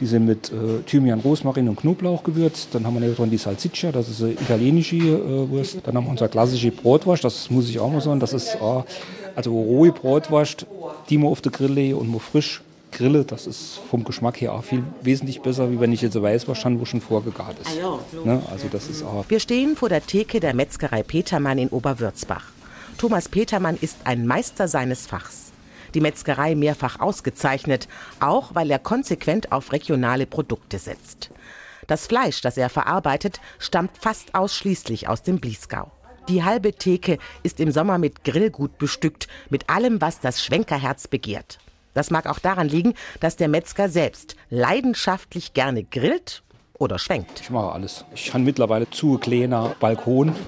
Die 0.00 0.06
sind 0.06 0.24
mit 0.24 0.50
äh, 0.50 0.80
Thymian, 0.86 1.20
Rosmarin 1.20 1.68
und 1.68 1.76
Knoblauch 1.76 2.22
gewürzt. 2.22 2.70
Dann 2.72 2.86
haben 2.86 2.98
wir 2.98 3.26
die 3.26 3.36
Salsiccia, 3.36 3.92
das 3.92 4.08
ist 4.08 4.22
eine 4.22 4.32
italienische 4.32 4.96
äh, 4.96 5.50
Wurst. 5.50 5.80
Dann 5.84 5.94
haben 5.94 6.04
wir 6.04 6.10
unsere 6.12 6.30
klassische 6.30 6.70
Brotwurst, 6.70 7.22
das 7.22 7.50
muss 7.50 7.68
ich 7.68 7.78
auch 7.78 7.92
mal 7.92 8.00
sagen. 8.00 8.18
Das 8.18 8.32
ist 8.32 8.54
äh, 8.54 8.82
also 9.34 9.50
rohe 9.52 9.92
Brotwurst, 9.92 10.64
die 11.10 11.18
man 11.18 11.28
auf 11.28 11.42
den 11.42 11.52
Grill 11.52 11.72
lege 11.72 11.98
und 11.98 12.10
man 12.10 12.20
frisch 12.20 12.62
grille. 12.96 13.24
Das 13.24 13.46
ist 13.46 13.78
vom 13.90 14.04
Geschmack 14.04 14.40
her 14.40 14.54
auch 14.54 14.64
viel 14.64 14.82
wesentlich 15.02 15.40
besser, 15.42 15.70
wie 15.70 15.80
wenn 15.80 15.92
ich 15.92 16.02
jetzt 16.02 16.16
eine 16.16 16.24
Weißwurst 16.24 16.64
habe, 16.64 16.80
wo 16.80 16.84
schon 16.84 17.00
vorgegart 17.00 17.56
ist. 17.60 17.78
Ne? 18.24 18.42
Also 18.50 18.68
das 18.68 18.88
ist 18.88 19.02
auch 19.02 19.24
Wir 19.28 19.40
stehen 19.40 19.76
vor 19.76 19.88
der 19.88 20.04
Theke 20.04 20.40
der 20.40 20.54
Metzgerei 20.54 21.02
Petermann 21.02 21.58
in 21.58 21.68
Oberwürzbach. 21.68 22.44
Thomas 22.98 23.28
Petermann 23.28 23.76
ist 23.80 23.98
ein 24.04 24.26
Meister 24.26 24.68
seines 24.68 25.06
Fachs. 25.06 25.52
Die 25.94 26.00
Metzgerei 26.00 26.54
mehrfach 26.54 26.98
ausgezeichnet, 26.98 27.88
auch 28.20 28.54
weil 28.54 28.70
er 28.70 28.78
konsequent 28.78 29.52
auf 29.52 29.72
regionale 29.72 30.26
Produkte 30.26 30.78
setzt. 30.78 31.30
Das 31.86 32.06
Fleisch, 32.06 32.40
das 32.40 32.56
er 32.56 32.68
verarbeitet, 32.68 33.40
stammt 33.58 33.96
fast 33.98 34.34
ausschließlich 34.34 35.08
aus 35.08 35.22
dem 35.22 35.38
Bliesgau. 35.38 35.92
Die 36.28 36.42
halbe 36.42 36.72
Theke 36.72 37.18
ist 37.44 37.60
im 37.60 37.70
Sommer 37.70 37.98
mit 37.98 38.24
Grillgut 38.24 38.78
bestückt, 38.78 39.28
mit 39.48 39.70
allem, 39.70 40.00
was 40.00 40.18
das 40.18 40.42
Schwenkerherz 40.42 41.06
begehrt. 41.06 41.58
Das 41.96 42.10
mag 42.10 42.26
auch 42.26 42.38
daran 42.38 42.68
liegen, 42.68 42.92
dass 43.20 43.36
der 43.36 43.48
Metzger 43.48 43.88
selbst 43.88 44.36
leidenschaftlich 44.50 45.54
gerne 45.54 45.82
grillt 45.82 46.42
oder 46.78 46.98
schwenkt. 46.98 47.40
Ich 47.40 47.50
mache 47.50 47.72
alles. 47.72 48.04
Ich 48.14 48.32
habe 48.32 48.44
mittlerweile 48.44 48.88
zu 48.90 49.18
kleiner 49.18 49.74
Balkon. 49.80 50.32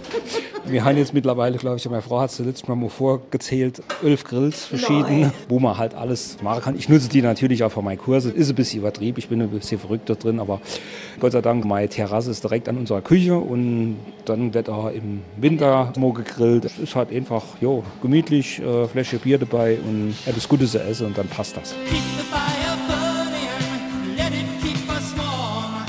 Wir 0.65 0.85
haben 0.85 0.99
jetzt 0.99 1.15
mittlerweile, 1.15 1.57
glaube 1.57 1.77
ich, 1.77 1.89
meine 1.89 2.03
Frau 2.03 2.21
hat 2.21 2.31
es 2.31 2.39
letztes 2.41 2.69
Mal 2.69 2.75
mal 2.75 2.91
vorgezählt, 2.91 3.83
elf 4.05 4.25
Grills 4.25 4.67
verschiedene, 4.67 5.33
wo 5.49 5.59
man 5.59 5.79
halt 5.79 5.95
alles 5.95 6.43
machen 6.43 6.63
kann. 6.63 6.77
Ich 6.77 6.91
nutze 6.91 7.09
die 7.09 7.23
natürlich 7.23 7.65
auch 7.65 7.73
für 7.73 7.81
meine 7.81 7.97
Kurse. 7.97 8.31
Ist 8.31 8.51
ein 8.51 8.55
bisschen 8.55 8.81
übertrieben, 8.81 9.19
ich 9.19 9.29
bin 9.29 9.41
ein 9.41 9.49
bisschen 9.49 9.81
verrückt 9.81 10.11
da 10.11 10.15
drin, 10.15 10.41
aber 10.41 10.61
Gott 11.21 11.33
sei 11.33 11.41
Dank, 11.41 11.65
meine 11.65 11.89
Terrasse 11.89 12.31
ist 12.31 12.45
direkt 12.45 12.69
an 12.69 12.77
unserer 12.77 13.01
Küche 13.01 13.39
und 13.39 13.97
dann 14.27 14.53
wird 14.53 14.69
auch 14.69 14.91
im 14.91 15.23
Winter 15.39 15.91
mal 15.97 16.13
gegrillt. 16.13 16.67
Es 16.67 16.79
ist 16.79 16.95
halt 16.95 17.13
einfach, 17.13 17.45
jo, 17.63 17.83
gemütlich, 18.03 18.61
äh, 18.61 18.87
Flasche 18.89 19.19
Bier 19.19 19.39
dabei 19.39 19.79
und 19.79 20.15
etwas 20.27 20.47
Gutes 20.47 20.73
zu 20.73 20.83
essen 20.83 21.07
und 21.07 21.17
dann 21.17 21.29
passt 21.29 21.57
das. 21.57 21.75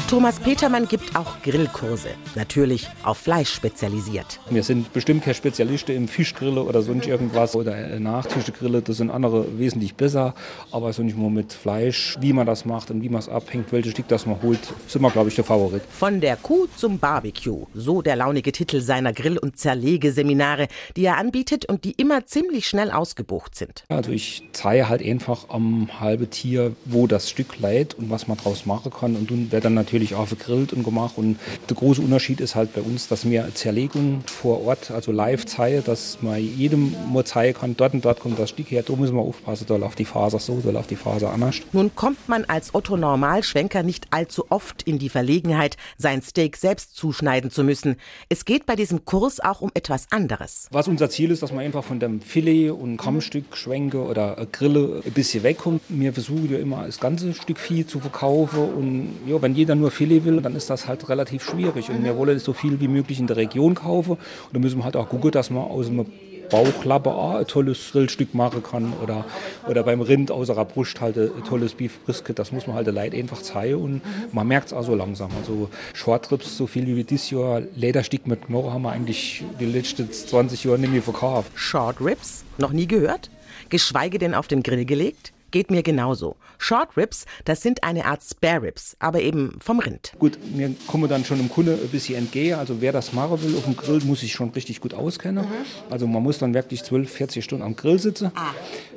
Thomas 0.09 0.39
Petermann 0.39 0.87
gibt 0.87 1.15
auch 1.15 1.39
Grillkurse, 1.43 2.09
natürlich 2.33 2.87
auf 3.03 3.19
Fleisch 3.19 3.53
spezialisiert. 3.53 4.39
Wir 4.49 4.63
sind 4.63 4.91
bestimmt 4.91 5.23
keine 5.23 5.35
Spezialisten 5.35 5.95
im 5.95 6.07
Fischgrille 6.07 6.63
oder 6.63 6.81
sonst 6.81 7.05
irgendwas 7.05 7.55
oder 7.55 7.99
Nachtischgrille, 7.99 8.81
das 8.81 8.97
sind 8.97 9.11
andere 9.11 9.59
wesentlich 9.59 9.93
besser, 9.93 10.33
aber 10.71 10.91
so 10.93 11.03
nicht 11.03 11.15
nur 11.15 11.29
mit 11.29 11.53
Fleisch, 11.53 12.17
wie 12.21 12.33
man 12.33 12.47
das 12.47 12.65
macht 12.65 12.89
und 12.89 13.03
wie 13.03 13.09
man 13.09 13.19
es 13.19 13.29
abhängt, 13.29 13.71
welches 13.71 13.91
Stück 13.91 14.07
das 14.07 14.25
man 14.25 14.41
holt, 14.41 14.59
sind 14.87 15.03
wir, 15.03 15.11
glaube 15.11 15.29
ich, 15.29 15.35
der 15.35 15.43
Favorit. 15.43 15.83
Von 15.91 16.19
der 16.21 16.37
Kuh 16.37 16.65
zum 16.75 16.97
Barbecue, 16.97 17.67
so 17.75 18.01
der 18.01 18.15
launige 18.15 18.51
Titel 18.51 18.81
seiner 18.81 19.13
Grill- 19.13 19.37
und 19.37 19.59
Zerlegeseminare, 19.59 20.69
die 20.95 21.05
er 21.05 21.17
anbietet 21.17 21.65
und 21.65 21.83
die 21.83 21.91
immer 21.91 22.25
ziemlich 22.25 22.65
schnell 22.67 22.89
ausgebucht 22.89 23.53
sind. 23.53 23.83
Also 23.89 24.09
ich 24.09 24.41
zeige 24.53 24.89
halt 24.89 25.03
einfach 25.03 25.49
am 25.49 25.87
halben 25.99 26.31
Tier, 26.31 26.75
wo 26.85 27.05
das 27.05 27.29
Stück 27.29 27.59
leidet 27.59 27.93
und 27.93 28.09
was 28.09 28.27
man 28.27 28.37
draus 28.37 28.65
machen 28.65 28.91
kann 28.91 29.15
und 29.15 29.29
dann 29.29 29.51
wird 29.51 29.65
dann 29.65 29.75
natürlich 29.75 29.98
auch 30.15 30.29
gegrillt 30.29 30.73
und 30.73 30.83
gemacht 30.83 31.13
und 31.17 31.37
der 31.69 31.75
große 31.75 32.01
Unterschied 32.01 32.41
ist 32.41 32.55
halt 32.55 32.73
bei 32.73 32.81
uns, 32.81 33.07
dass 33.07 33.29
wir 33.29 33.47
Zerlegung 33.53 34.21
vor 34.25 34.65
Ort, 34.65 34.91
also 34.91 35.11
live 35.11 35.45
zeigen, 35.45 35.83
dass 35.83 36.19
man 36.21 36.39
jedem 36.39 36.95
mal 37.11 37.25
zeigen 37.25 37.57
kann, 37.57 37.75
dort 37.77 37.93
und 37.93 38.05
dort 38.05 38.19
kommt 38.19 38.39
das 38.39 38.49
Stück 38.49 38.71
her, 38.71 38.83
da 38.83 38.95
müssen 38.95 39.15
wir 39.15 39.21
aufpassen, 39.21 39.65
da 39.67 39.75
läuft 39.75 39.99
die 39.99 40.05
Faser 40.05 40.39
so, 40.39 40.61
da 40.63 40.71
läuft 40.71 40.91
die 40.91 40.95
Faser 40.95 41.31
anders. 41.31 41.61
Nun 41.73 41.93
kommt 41.95 42.27
man 42.27 42.45
als 42.45 42.73
Otto 42.73 42.97
Normalschwenker 42.97 43.83
nicht 43.83 44.07
allzu 44.11 44.45
oft 44.49 44.83
in 44.83 44.99
die 44.99 45.09
Verlegenheit, 45.09 45.77
sein 45.97 46.21
Steak 46.21 46.57
selbst 46.57 46.95
zuschneiden 46.95 47.51
zu 47.51 47.63
müssen. 47.63 47.97
Es 48.29 48.45
geht 48.45 48.65
bei 48.65 48.75
diesem 48.75 49.05
Kurs 49.05 49.39
auch 49.39 49.61
um 49.61 49.71
etwas 49.73 50.11
anderes. 50.11 50.67
Was 50.71 50.87
unser 50.87 51.09
Ziel 51.09 51.31
ist, 51.31 51.43
dass 51.43 51.51
man 51.51 51.65
einfach 51.65 51.83
von 51.83 51.99
dem 51.99 52.21
Filet 52.21 52.71
und 52.71 52.97
Kammstück, 52.97 53.55
Schwenke 53.55 54.03
oder 54.03 54.47
Grille 54.51 55.01
ein 55.05 55.11
bisschen 55.11 55.43
wegkommt. 55.43 55.81
Wir 55.89 56.13
versuchen 56.13 56.51
ja 56.51 56.59
immer 56.59 56.85
das 56.85 56.99
ganze 56.99 57.33
Stück 57.33 57.59
Vieh 57.59 57.85
zu 57.85 57.99
verkaufen 57.99 58.59
und 58.59 59.09
ja, 59.27 59.41
wenn 59.41 59.55
jeder 59.55 59.75
nur 59.75 59.88
Filet 59.91 60.25
will, 60.25 60.41
dann 60.41 60.55
ist 60.55 60.69
das 60.69 60.87
halt 60.87 61.09
relativ 61.09 61.43
schwierig 61.43 61.89
und 61.89 62.03
wir 62.03 62.17
wollen 62.17 62.39
so 62.39 62.53
viel 62.53 62.79
wie 62.79 62.87
möglich 62.87 63.19
in 63.19 63.27
der 63.27 63.37
Region 63.37 63.75
kaufen 63.75 64.11
und 64.11 64.53
da 64.53 64.59
müssen 64.59 64.79
wir 64.79 64.85
halt 64.85 64.95
auch 64.95 65.09
gucken, 65.09 65.31
dass 65.31 65.49
man 65.49 65.63
aus 65.63 65.87
einem 65.87 66.05
Bauchlappe 66.49 67.11
auch 67.11 67.35
ein 67.35 67.47
tolles 67.47 67.91
Grillstück 67.91 68.33
machen 68.33 68.63
kann 68.63 68.93
oder, 69.01 69.25
oder 69.67 69.83
beim 69.83 70.01
Rind 70.01 70.31
aus 70.31 70.49
einer 70.49 70.65
Brust 70.65 70.99
halt 70.99 71.17
ein 71.17 71.43
tolles 71.47 71.73
Beef 71.73 71.99
Brisket. 72.05 72.39
Das 72.39 72.51
muss 72.51 72.67
man 72.67 72.75
halt 72.75 72.87
Leuten 72.87 73.15
einfach 73.15 73.41
zeigen 73.41 73.75
und 73.75 74.01
man 74.33 74.47
merkt 74.47 74.67
es 74.67 74.73
auch 74.73 74.83
so 74.83 74.95
langsam. 74.95 75.29
Also 75.39 75.69
Shortrips, 75.93 76.57
so 76.57 76.67
viel 76.67 76.87
wie 76.87 77.03
dieses 77.03 77.29
Jahr, 77.29 77.61
Lederstück 77.75 78.27
mit 78.27 78.47
Knorr 78.47 78.73
haben 78.73 78.81
wir 78.81 78.91
eigentlich 78.91 79.43
die 79.59 79.65
letzten 79.65 80.11
20 80.11 80.63
Jahre 80.63 80.79
nicht 80.79 80.91
mehr 80.91 81.03
verkauft. 81.03 81.51
Short 81.55 82.01
Ribs? 82.01 82.43
Noch 82.57 82.71
nie 82.71 82.87
gehört? 82.87 83.29
Geschweige 83.69 84.17
denn 84.17 84.33
auf 84.33 84.47
den 84.47 84.63
Grill 84.63 84.85
gelegt? 84.85 85.31
Geht 85.51 85.71
mir 85.71 85.83
genauso. 85.83 86.35
Short 86.57 86.95
Ribs, 86.97 87.25
das 87.45 87.61
sind 87.61 87.83
eine 87.83 88.05
Art 88.05 88.21
Spare 88.23 88.63
Ribs, 88.63 88.95
aber 88.99 89.21
eben 89.21 89.57
vom 89.59 89.79
Rind. 89.79 90.13
Gut, 90.19 90.37
mir 90.55 90.73
kommen 90.87 91.09
dann 91.09 91.25
schon 91.25 91.37
dem 91.37 91.49
Kunde 91.49 91.73
ein 91.73 91.89
bisschen 91.89 92.15
entgehen. 92.15 92.59
Also 92.59 92.81
wer 92.81 92.91
das 92.91 93.13
machen 93.13 93.41
will 93.41 93.55
auf 93.57 93.63
dem 93.63 93.75
Grill, 93.75 94.01
muss 94.05 94.21
sich 94.21 94.33
schon 94.33 94.49
richtig 94.49 94.81
gut 94.81 94.93
auskennen. 94.93 95.45
Mhm. 95.45 95.91
Also 95.91 96.07
man 96.07 96.21
muss 96.21 96.37
dann 96.37 96.53
wirklich 96.53 96.83
12, 96.83 97.11
40 97.11 97.43
Stunden 97.43 97.63
am 97.63 97.75
Grill 97.75 97.99
sitzen, 97.99 98.31
ah. 98.35 98.51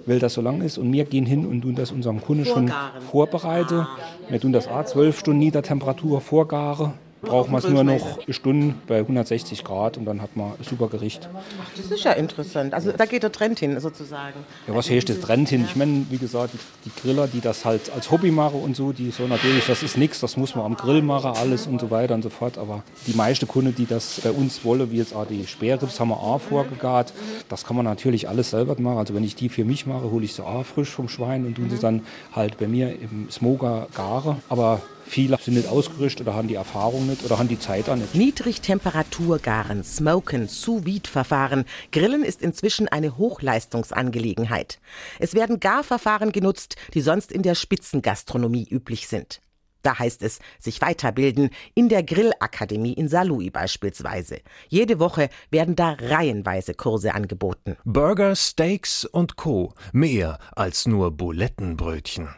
weil 0.06 0.18
das 0.18 0.34
so 0.34 0.40
lang 0.40 0.62
ist. 0.62 0.78
Und 0.78 0.92
wir 0.92 1.04
gehen 1.04 1.26
hin 1.26 1.46
und 1.46 1.62
tun 1.62 1.74
das 1.74 1.92
unserem 1.92 2.20
Kunden 2.20 2.44
schon 2.44 2.72
vorbereiten. 3.10 3.80
Ah. 3.80 3.98
Wir 4.28 4.40
tun 4.40 4.52
das 4.52 4.68
A 4.68 4.84
12 4.84 5.18
Stunden 5.18 5.40
Niedertemperatur 5.40 6.20
vorgaren 6.20 6.94
braucht 7.22 7.50
man 7.50 7.60
es 7.60 7.68
nur 7.68 7.84
noch 7.84 8.18
eine 8.18 8.34
Stunde 8.34 8.74
bei 8.86 8.98
160 8.98 9.64
Grad 9.64 9.96
und 9.96 10.04
dann 10.04 10.20
hat 10.20 10.36
man 10.36 10.52
ein 10.52 10.64
super 10.68 10.88
Gericht. 10.88 11.28
Ach, 11.34 11.70
das 11.76 11.90
ist 11.90 12.04
ja 12.04 12.12
interessant. 12.12 12.74
Also 12.74 12.92
da 12.92 13.06
geht 13.06 13.22
der 13.22 13.32
Trend 13.32 13.60
hin 13.60 13.78
sozusagen. 13.80 14.40
Ja, 14.66 14.74
was 14.74 14.90
heißt 14.90 15.08
der 15.08 15.20
Trend 15.20 15.48
hin? 15.48 15.64
Ich 15.64 15.76
meine, 15.76 16.04
wie 16.10 16.18
gesagt, 16.18 16.54
die, 16.84 16.90
Griller, 17.00 17.28
die 17.28 17.40
das 17.40 17.64
halt 17.64 17.92
als 17.94 18.10
Hobby 18.10 18.30
machen 18.30 18.60
und 18.60 18.76
so, 18.76 18.92
die 18.92 19.10
so 19.10 19.26
natürlich, 19.26 19.66
das 19.66 19.82
ist 19.82 19.96
nichts, 19.96 20.20
das 20.20 20.36
muss 20.36 20.54
man 20.54 20.64
am 20.64 20.76
Grill 20.76 21.02
machen, 21.02 21.32
alles 21.36 21.66
und 21.66 21.80
so 21.80 21.90
weiter 21.90 22.14
und 22.14 22.22
so 22.22 22.30
fort. 22.30 22.58
Aber 22.58 22.82
die 23.06 23.14
meisten 23.14 23.46
Kunden, 23.46 23.74
die 23.74 23.86
das 23.86 24.20
bei 24.22 24.30
uns 24.30 24.64
wollen, 24.64 24.90
wie 24.90 24.98
jetzt 24.98 25.14
auch 25.14 25.26
die 25.26 25.46
Sperrrips, 25.46 26.00
haben 26.00 26.08
wir 26.08 26.18
auch 26.18 26.40
vorgegart. 26.40 27.12
Das 27.48 27.64
kann 27.64 27.76
man 27.76 27.84
natürlich 27.84 28.28
alles 28.28 28.50
selber 28.50 28.74
machen. 28.80 28.98
Also 28.98 29.14
wenn 29.14 29.24
ich 29.24 29.36
die 29.36 29.48
für 29.48 29.64
mich 29.64 29.86
mache, 29.86 30.10
hole 30.10 30.24
ich 30.24 30.34
sie 30.34 30.44
auch 30.44 30.64
frisch 30.64 30.90
vom 30.90 31.08
Schwein 31.08 31.46
und 31.46 31.54
tun 31.54 31.70
sie 31.70 31.78
dann 31.78 32.02
halt 32.32 32.58
bei 32.58 32.66
mir 32.66 32.90
im 33.00 33.30
Smoker 33.30 33.86
gare. 33.94 34.36
Aber 34.48 34.80
Viele 35.04 35.38
sind 35.38 35.54
nicht 35.54 35.68
ausgerüstet 35.68 36.26
oder 36.26 36.34
haben 36.34 36.48
die 36.48 36.54
Erfahrung 36.54 37.06
nicht 37.06 37.24
oder 37.24 37.38
haben 37.38 37.48
die 37.48 37.58
Zeit 37.58 37.88
auch 37.88 37.96
nicht. 37.96 38.14
Niedrigtemperaturgaren, 38.14 39.84
Smoken, 39.84 40.48
Sous-Vide-Verfahren, 40.48 41.64
Grillen 41.90 42.24
ist 42.24 42.42
inzwischen 42.42 42.88
eine 42.88 43.18
Hochleistungsangelegenheit. 43.18 44.80
Es 45.18 45.34
werden 45.34 45.60
Garverfahren 45.60 46.32
genutzt, 46.32 46.76
die 46.94 47.00
sonst 47.00 47.32
in 47.32 47.42
der 47.42 47.54
Spitzengastronomie 47.54 48.66
üblich 48.70 49.08
sind. 49.08 49.40
Da 49.82 49.98
heißt 49.98 50.22
es, 50.22 50.38
sich 50.58 50.80
weiterbilden, 50.80 51.50
in 51.74 51.88
der 51.88 52.02
Grillakademie 52.02 52.92
in 52.92 53.08
Saarlouis 53.08 53.50
beispielsweise. 53.50 54.38
Jede 54.68 55.00
Woche 55.00 55.28
werden 55.50 55.76
da 55.76 55.96
reihenweise 56.00 56.74
Kurse 56.74 57.14
angeboten. 57.14 57.76
Burger, 57.84 58.36
Steaks 58.36 59.04
und 59.04 59.36
Co. 59.36 59.74
Mehr 59.92 60.38
als 60.54 60.86
nur 60.86 61.10
Bulettenbrötchen. 61.10 62.28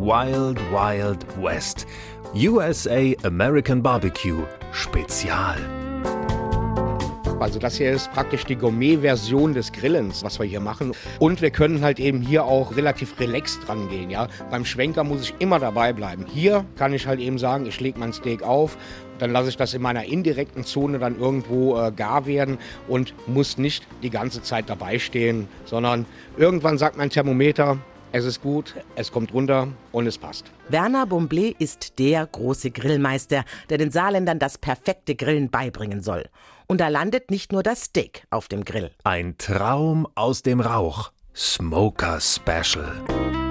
Wild 0.00 0.60
Wild 0.70 1.26
West. 1.42 1.84
USA 2.32 3.14
American 3.24 3.82
Barbecue 3.82 4.44
Spezial. 4.70 5.56
Also 7.40 7.58
das 7.58 7.78
hier 7.78 7.90
ist 7.90 8.12
praktisch 8.12 8.44
die 8.44 8.54
Gourmet-Version 8.54 9.54
des 9.54 9.72
Grillens, 9.72 10.22
was 10.22 10.38
wir 10.38 10.46
hier 10.46 10.60
machen. 10.60 10.92
Und 11.18 11.42
wir 11.42 11.50
können 11.50 11.82
halt 11.82 11.98
eben 11.98 12.20
hier 12.20 12.44
auch 12.44 12.76
relativ 12.76 13.18
relaxed 13.18 13.66
dran 13.66 13.88
gehen. 13.88 14.08
Ja? 14.08 14.28
Beim 14.52 14.64
Schwenker 14.64 15.02
muss 15.02 15.22
ich 15.22 15.34
immer 15.40 15.58
dabei 15.58 15.92
bleiben. 15.92 16.26
Hier 16.32 16.64
kann 16.76 16.92
ich 16.92 17.08
halt 17.08 17.18
eben 17.18 17.38
sagen, 17.38 17.66
ich 17.66 17.80
lege 17.80 17.98
mein 17.98 18.12
Steak 18.12 18.44
auf, 18.44 18.78
dann 19.18 19.32
lasse 19.32 19.48
ich 19.48 19.56
das 19.56 19.74
in 19.74 19.82
meiner 19.82 20.04
indirekten 20.04 20.62
Zone 20.62 21.00
dann 21.00 21.18
irgendwo 21.18 21.76
äh, 21.76 21.90
gar 21.90 22.24
werden 22.26 22.58
und 22.86 23.14
muss 23.26 23.58
nicht 23.58 23.84
die 24.04 24.10
ganze 24.10 24.42
Zeit 24.42 24.70
dabei 24.70 25.00
stehen, 25.00 25.48
sondern 25.64 26.06
irgendwann 26.36 26.78
sagt 26.78 26.96
mein 26.96 27.10
Thermometer, 27.10 27.78
es 28.12 28.24
ist 28.24 28.42
gut, 28.42 28.74
es 28.96 29.12
kommt 29.12 29.32
runter 29.32 29.68
und 29.92 30.06
es 30.06 30.18
passt. 30.18 30.46
Werner 30.68 31.04
Bomblé 31.04 31.54
ist 31.58 31.98
der 31.98 32.26
große 32.26 32.70
Grillmeister, 32.70 33.44
der 33.70 33.78
den 33.78 33.90
Saarländern 33.90 34.38
das 34.38 34.58
perfekte 34.58 35.14
Grillen 35.14 35.50
beibringen 35.50 36.02
soll. 36.02 36.24
Und 36.66 36.80
da 36.80 36.88
landet 36.88 37.30
nicht 37.30 37.52
nur 37.52 37.62
das 37.62 37.84
Steak 37.84 38.26
auf 38.30 38.48
dem 38.48 38.64
Grill. 38.64 38.90
Ein 39.04 39.36
Traum 39.38 40.06
aus 40.14 40.42
dem 40.42 40.60
Rauch. 40.60 41.12
Smoker 41.34 42.20
Special. 42.20 43.47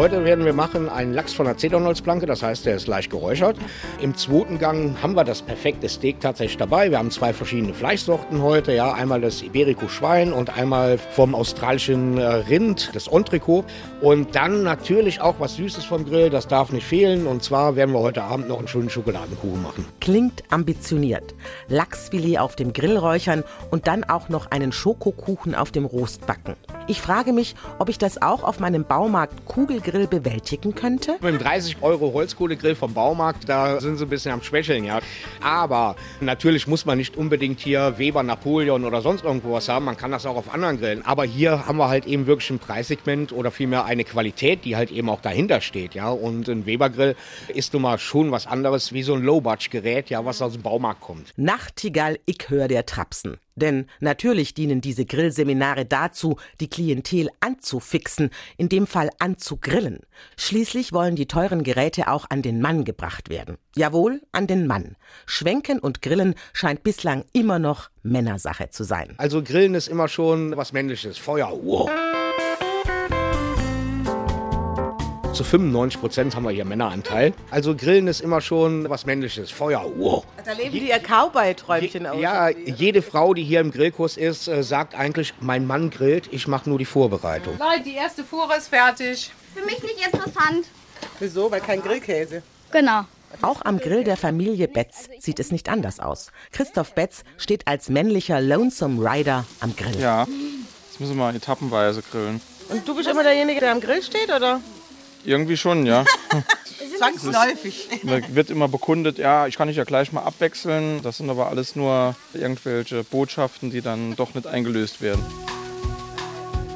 Heute 0.00 0.24
werden 0.24 0.46
wir 0.46 0.54
machen 0.54 0.88
einen 0.88 1.12
Lachs 1.12 1.34
von 1.34 1.44
der 1.44 1.58
Zedernholzplanke, 1.58 2.24
das 2.24 2.42
heißt, 2.42 2.64
der 2.64 2.74
ist 2.74 2.86
leicht 2.86 3.10
geräuchert. 3.10 3.58
Im 4.00 4.16
zweiten 4.16 4.58
Gang 4.58 4.96
haben 5.02 5.12
wir 5.12 5.24
das 5.24 5.42
perfekte 5.42 5.90
Steak 5.90 6.20
tatsächlich 6.20 6.56
dabei. 6.56 6.90
Wir 6.90 6.96
haben 6.96 7.10
zwei 7.10 7.34
verschiedene 7.34 7.74
Fleischsorten 7.74 8.40
heute, 8.40 8.72
ja, 8.72 8.94
einmal 8.94 9.20
das 9.20 9.42
Iberico 9.42 9.88
Schwein 9.88 10.32
und 10.32 10.56
einmal 10.56 10.96
vom 10.96 11.34
australischen 11.34 12.16
äh, 12.16 12.24
Rind, 12.24 12.92
das 12.94 13.08
Entrecot. 13.08 13.66
Und 14.00 14.34
dann 14.34 14.62
natürlich 14.62 15.20
auch 15.20 15.34
was 15.38 15.56
Süßes 15.56 15.84
vom 15.84 16.06
Grill, 16.06 16.30
das 16.30 16.48
darf 16.48 16.72
nicht 16.72 16.86
fehlen. 16.86 17.26
Und 17.26 17.42
zwar 17.42 17.76
werden 17.76 17.92
wir 17.92 18.00
heute 18.00 18.22
Abend 18.22 18.48
noch 18.48 18.58
einen 18.58 18.68
schönen 18.68 18.88
Schokoladenkuchen 18.88 19.62
machen. 19.62 19.84
Klingt 20.00 20.44
ambitioniert. 20.48 21.34
Lachsfilet 21.68 22.38
auf 22.38 22.56
dem 22.56 22.72
Grill 22.72 22.96
räuchern 22.96 23.44
und 23.70 23.86
dann 23.86 24.04
auch 24.04 24.30
noch 24.30 24.50
einen 24.50 24.72
Schokokuchen 24.72 25.54
auf 25.54 25.72
dem 25.72 25.84
Rost 25.84 26.26
backen. 26.26 26.56
Ich 26.90 27.00
frage 27.00 27.32
mich, 27.32 27.54
ob 27.78 27.88
ich 27.88 27.98
das 27.98 28.20
auch 28.20 28.42
auf 28.42 28.58
meinem 28.58 28.84
Baumarkt 28.84 29.46
Kugelgrill 29.46 30.08
bewältigen 30.08 30.74
könnte. 30.74 31.12
Mit 31.20 31.34
dem 31.34 31.38
30 31.38 31.76
Euro 31.82 32.12
Holzkohlegrill 32.12 32.74
vom 32.74 32.94
Baumarkt, 32.94 33.48
da 33.48 33.80
sind 33.80 33.96
sie 33.96 34.06
ein 34.06 34.08
bisschen 34.08 34.32
am 34.32 34.42
Schwächeln, 34.42 34.82
ja. 34.82 34.98
Aber 35.40 35.94
natürlich 36.20 36.66
muss 36.66 36.86
man 36.86 36.98
nicht 36.98 37.16
unbedingt 37.16 37.60
hier 37.60 37.96
Weber, 37.98 38.24
Napoleon 38.24 38.84
oder 38.84 39.02
sonst 39.02 39.22
irgendwo 39.22 39.52
was 39.52 39.68
haben. 39.68 39.84
Man 39.84 39.96
kann 39.96 40.10
das 40.10 40.26
auch 40.26 40.34
auf 40.34 40.52
anderen 40.52 40.80
Grillen. 40.80 41.06
Aber 41.06 41.22
hier 41.22 41.64
haben 41.68 41.78
wir 41.78 41.88
halt 41.88 42.06
eben 42.06 42.26
wirklich 42.26 42.50
ein 42.50 42.58
Preissegment 42.58 43.30
oder 43.30 43.52
vielmehr 43.52 43.84
eine 43.84 44.02
Qualität, 44.02 44.64
die 44.64 44.74
halt 44.74 44.90
eben 44.90 45.08
auch 45.10 45.20
dahinter 45.20 45.60
steht, 45.60 45.94
ja. 45.94 46.10
Und 46.10 46.48
ein 46.48 46.66
Weber-Grill 46.66 47.14
ist 47.54 47.72
nun 47.72 47.82
mal 47.82 47.98
schon 47.98 48.32
was 48.32 48.48
anderes 48.48 48.92
wie 48.92 49.04
so 49.04 49.14
ein 49.14 49.22
Low-Budge-Gerät, 49.22 50.10
ja, 50.10 50.24
was 50.24 50.42
aus 50.42 50.54
dem 50.54 50.62
Baumarkt 50.62 51.02
kommt. 51.02 51.32
Nachtigall, 51.36 52.18
ich 52.26 52.48
höre 52.48 52.66
der 52.66 52.84
Trapsen. 52.84 53.36
Denn 53.60 53.86
natürlich 54.00 54.54
dienen 54.54 54.80
diese 54.80 55.04
Grillseminare 55.04 55.86
dazu, 55.86 56.36
die 56.60 56.68
Klientel 56.68 57.28
anzufixen, 57.40 58.30
in 58.56 58.68
dem 58.68 58.86
Fall 58.86 59.10
anzugrillen. 59.18 60.00
Schließlich 60.36 60.92
wollen 60.92 61.16
die 61.16 61.26
teuren 61.26 61.62
Geräte 61.62 62.08
auch 62.08 62.26
an 62.30 62.42
den 62.42 62.60
Mann 62.60 62.84
gebracht 62.84 63.28
werden. 63.28 63.58
Jawohl, 63.76 64.22
an 64.32 64.46
den 64.46 64.66
Mann. 64.66 64.96
Schwenken 65.26 65.78
und 65.78 66.02
Grillen 66.02 66.34
scheint 66.52 66.82
bislang 66.82 67.24
immer 67.32 67.58
noch 67.58 67.90
Männersache 68.02 68.70
zu 68.70 68.84
sein. 68.84 69.14
Also 69.18 69.42
Grillen 69.42 69.74
ist 69.74 69.88
immer 69.88 70.08
schon 70.08 70.56
was 70.56 70.72
Männliches. 70.72 71.18
Feuer, 71.18 71.50
wow. 71.62 71.90
Zu 75.40 75.44
95 75.44 76.00
Prozent 76.00 76.36
haben 76.36 76.42
wir 76.44 76.50
hier 76.50 76.66
Männeranteil. 76.66 77.32
Also 77.50 77.74
Grillen 77.74 78.08
ist 78.08 78.20
immer 78.20 78.42
schon 78.42 78.90
was 78.90 79.06
Männliches. 79.06 79.50
Feuer, 79.50 79.90
wow. 79.96 80.22
Da 80.44 80.52
leben 80.52 80.72
die 80.72 80.90
ihr 80.90 80.98
Cowboy-Träumchen 80.98 82.06
aus. 82.06 82.20
Ja, 82.20 82.50
jede 82.50 83.00
Frau, 83.00 83.32
die 83.32 83.42
hier 83.42 83.60
im 83.60 83.70
Grillkurs 83.70 84.18
ist, 84.18 84.48
äh, 84.48 84.62
sagt 84.62 84.94
eigentlich, 84.94 85.32
mein 85.40 85.66
Mann 85.66 85.88
grillt, 85.88 86.28
ich 86.30 86.46
mache 86.46 86.68
nur 86.68 86.78
die 86.78 86.84
Vorbereitung. 86.84 87.58
Leute, 87.58 87.84
die 87.84 87.94
erste 87.94 88.22
Fuhre 88.22 88.54
ist 88.58 88.68
fertig. 88.68 89.32
Für 89.54 89.64
mich 89.64 89.82
nicht 89.82 90.04
interessant. 90.04 90.66
Wieso? 91.20 91.50
Weil 91.50 91.62
kein 91.62 91.80
Grillkäse. 91.80 92.42
Genau. 92.70 93.06
Auch 93.40 93.62
am 93.64 93.78
Grill 93.78 94.04
der 94.04 94.18
Familie 94.18 94.68
Betz 94.68 95.08
sieht 95.20 95.40
es 95.40 95.50
nicht 95.52 95.70
anders 95.70 96.00
aus. 96.00 96.32
Christoph 96.52 96.94
Betz 96.94 97.22
steht 97.38 97.66
als 97.66 97.88
männlicher 97.88 98.42
Lonesome 98.42 99.10
Rider 99.10 99.46
am 99.60 99.74
Grill. 99.74 99.98
Ja, 99.98 100.26
jetzt 100.90 101.00
müssen 101.00 101.16
wir 101.16 101.34
etappenweise 101.34 102.02
grillen. 102.02 102.42
Und 102.68 102.86
du 102.86 102.94
bist 102.94 103.08
immer 103.08 103.22
derjenige, 103.22 103.60
der 103.60 103.72
am 103.72 103.80
Grill 103.80 104.02
steht, 104.02 104.28
oder? 104.28 104.60
Irgendwie 105.24 105.56
schon, 105.56 105.86
ja. 105.86 106.04
Zwangsläufig. 106.98 107.88
Da 108.02 108.20
wird 108.34 108.50
immer 108.50 108.68
bekundet, 108.68 109.18
ja, 109.18 109.46
ich 109.46 109.56
kann 109.56 109.68
dich 109.68 109.76
ja 109.76 109.84
gleich 109.84 110.12
mal 110.12 110.22
abwechseln. 110.22 111.00
Das 111.02 111.16
sind 111.16 111.30
aber 111.30 111.48
alles 111.48 111.76
nur 111.76 112.14
irgendwelche 112.34 113.04
Botschaften, 113.04 113.70
die 113.70 113.80
dann 113.80 114.16
doch 114.16 114.34
nicht 114.34 114.46
eingelöst 114.46 115.00
werden. 115.00 115.24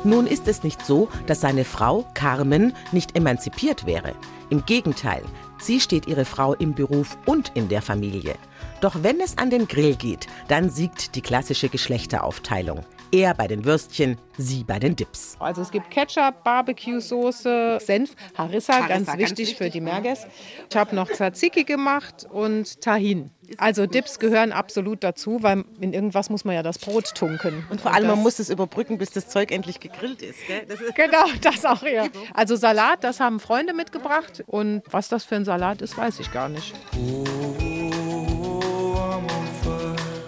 Nun 0.02 0.26
ist 0.26 0.48
es 0.48 0.62
nicht 0.62 0.84
so, 0.84 1.08
dass 1.26 1.40
seine 1.40 1.64
Frau, 1.64 2.06
Carmen, 2.12 2.74
nicht 2.92 3.16
emanzipiert 3.16 3.86
wäre. 3.86 4.14
Im 4.50 4.66
Gegenteil, 4.66 5.22
sie 5.58 5.80
steht 5.80 6.06
ihre 6.06 6.26
Frau 6.26 6.52
im 6.52 6.74
Beruf 6.74 7.16
und 7.24 7.52
in 7.54 7.68
der 7.68 7.80
Familie. 7.80 8.34
Doch 8.82 9.02
wenn 9.02 9.18
es 9.20 9.38
an 9.38 9.48
den 9.48 9.66
Grill 9.66 9.96
geht, 9.96 10.26
dann 10.48 10.68
siegt 10.68 11.14
die 11.14 11.22
klassische 11.22 11.70
Geschlechteraufteilung. 11.70 12.84
Er 13.12 13.34
bei 13.34 13.46
den 13.46 13.64
Würstchen, 13.64 14.18
sie 14.36 14.64
bei 14.64 14.78
den 14.78 14.96
Dips. 14.96 15.36
Also 15.38 15.62
es 15.62 15.70
gibt 15.70 15.90
Ketchup, 15.90 16.42
Barbecue-Soße, 16.42 17.78
Senf, 17.80 18.14
Harissa, 18.36 18.74
Harissa, 18.74 18.88
ganz, 18.88 19.06
ganz 19.06 19.18
wichtig 19.18 19.38
wichtig. 19.38 19.56
für 19.56 19.70
die 19.70 19.80
Merges. 19.80 20.26
Ich 20.68 20.76
habe 20.76 20.94
noch 20.96 21.08
Tzatziki 21.08 21.64
gemacht 21.64 22.26
und 22.30 22.80
Tahin. 22.80 23.30
Also 23.58 23.86
Dips 23.86 24.18
gehören 24.18 24.52
absolut 24.52 25.04
dazu, 25.04 25.42
weil 25.42 25.64
in 25.80 25.92
irgendwas 25.92 26.30
muss 26.30 26.44
man 26.44 26.54
ja 26.54 26.62
das 26.62 26.78
Brot 26.78 27.14
tunken. 27.14 27.64
Und 27.70 27.80
vor 27.80 27.92
allem, 27.94 28.08
man 28.08 28.18
muss 28.20 28.38
es 28.38 28.50
überbrücken, 28.50 28.98
bis 28.98 29.10
das 29.10 29.28
Zeug 29.28 29.52
endlich 29.52 29.80
gegrillt 29.80 30.22
ist. 30.22 30.38
Gell? 30.46 30.64
Das 30.66 30.80
ist 30.80 30.94
Genau, 30.94 31.26
das 31.42 31.64
auch, 31.64 31.82
ja. 31.82 32.06
Also 32.32 32.56
Salat, 32.56 33.04
das 33.04 33.20
haben 33.20 33.40
Freunde 33.40 33.74
mitgebracht. 33.74 34.42
Und 34.46 34.82
was 34.90 35.08
das 35.08 35.24
für 35.24 35.36
ein 35.36 35.44
Salat 35.44 35.82
ist, 35.82 35.96
weiß 35.96 36.20
ich 36.20 36.32
gar 36.32 36.48
nicht. 36.48 36.74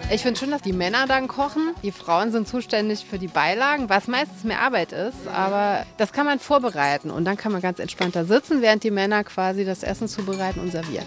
Ich 0.09 0.23
finde 0.23 0.39
schon, 0.39 0.53
dass 0.53 0.63
die 0.63 0.73
Männer 0.73 1.07
dann 1.09 1.27
kochen. 1.27 1.75
Die 1.83 1.91
Frauen 1.91 2.31
sind 2.31 2.47
zuständig 2.47 3.05
für 3.05 3.19
die 3.19 3.27
Beilagen, 3.27 3.89
was 3.89 4.07
meistens 4.07 4.45
mehr 4.45 4.61
Arbeit 4.61 4.93
ist. 4.93 5.27
Aber 5.27 5.85
das 5.97 6.13
kann 6.13 6.27
man 6.27 6.39
vorbereiten 6.39 7.11
und 7.11 7.25
dann 7.25 7.37
kann 7.37 7.51
man 7.51 7.61
ganz 7.61 7.81
entspannt 7.81 8.15
da 8.15 8.25
sitzen, 8.25 8.63
während 8.63 8.85
die 8.85 8.93
Männer 8.93 9.25
quasi 9.25 9.65
das 9.65 9.83
Essen 9.83 10.07
zubereiten 10.07 10.61
und 10.61 10.71
servieren. 10.71 11.07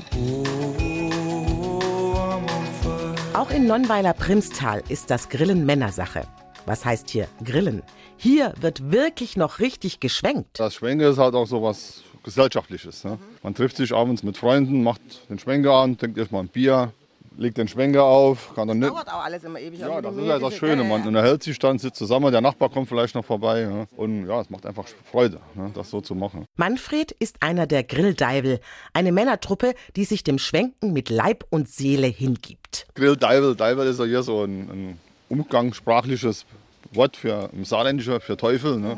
Auch 3.34 3.52
in 3.52 3.68
Nonnweiler 3.68 4.14
Primstal 4.14 4.84
ist 4.90 5.10
das 5.10 5.30
Grillen 5.30 5.66
Männersache. 5.66 6.24
Was 6.66 6.84
heißt 6.84 7.10
hier 7.10 7.30
Grillen? 7.42 7.84
Hier 8.18 8.54
wird 8.60 8.92
wirklich 8.92 9.38
noch 9.38 9.60
richtig 9.60 10.02
geschwenkt. 10.02 10.60
Das 10.60 10.76
Schwenke 10.76 11.08
ist 11.08 11.20
halt 11.20 11.36
auch 11.36 11.48
so 11.48 11.64
was 11.64 12.04
Gesellschaftliches. 12.24 13.06
Ne? 13.06 13.18
Man 13.44 13.56
trifft 13.56 13.78
sich 13.78 13.94
abends 13.94 14.24
mit 14.24 14.36
Freunden, 14.36 14.84
macht 14.84 15.02
den 15.30 15.40
Schwenker 15.40 15.72
an, 15.76 15.98
trinkt 15.98 16.18
erstmal 16.18 16.44
ein 16.44 16.50
Bier, 16.50 16.92
legt 17.40 17.58
den 17.58 17.68
Schwenker 17.68 18.04
auf, 18.04 18.54
kann 18.54 18.68
dann 18.68 18.80
nicht. 18.80 18.92
dauert 18.92 19.08
auch 19.08 19.24
alles 19.24 19.44
immer 19.44 19.60
ewig. 19.60 19.80
Ja, 19.80 20.02
das 20.02 20.16
ist 20.16 20.26
ja 20.26 20.40
das 20.40 20.54
Schöne. 20.56 20.84
Man 20.84 21.08
unterhält 21.08 21.42
sich 21.42 21.58
dann, 21.58 21.80
sitzt 21.80 21.98
zusammen, 21.98 22.32
der 22.32 22.42
Nachbar 22.42 22.70
kommt 22.70 22.90
vielleicht 22.90 23.16
noch 23.16 23.26
vorbei. 23.26 23.62
Ja? 23.62 23.86
Und 23.96 24.28
ja, 24.28 24.42
es 24.42 24.50
macht 24.50 24.66
einfach 24.66 24.86
Freude, 25.10 25.40
ne? 25.56 25.72
das 25.74 25.90
so 25.90 26.02
zu 26.02 26.16
machen. 26.16 26.46
Manfred 26.58 27.12
ist 27.14 27.38
einer 27.42 27.66
der 27.66 27.84
Grilldeivel, 27.84 28.60
eine 28.94 29.12
Männertruppe, 29.12 29.74
die 29.96 30.04
sich 30.04 30.24
dem 30.24 30.38
Schwenken 30.38 30.94
mit 30.94 31.10
Leib 31.10 31.46
und 31.50 31.70
Seele 31.70 32.08
hingibt. 32.08 32.88
Grill 32.94 33.16
Deivel, 33.16 33.56
Deivel 33.56 33.88
ist 33.88 34.00
ja 34.00 34.06
hier 34.06 34.24
so 34.24 34.44
ein, 34.44 34.70
ein 34.70 35.00
umgangssprachliches 35.30 36.46
Wort 36.92 37.16
für 37.16 37.50
im 37.54 37.64
Saarländischen 37.66 38.20
für 38.20 38.36
Teufel. 38.36 38.78
Ne? 38.78 38.98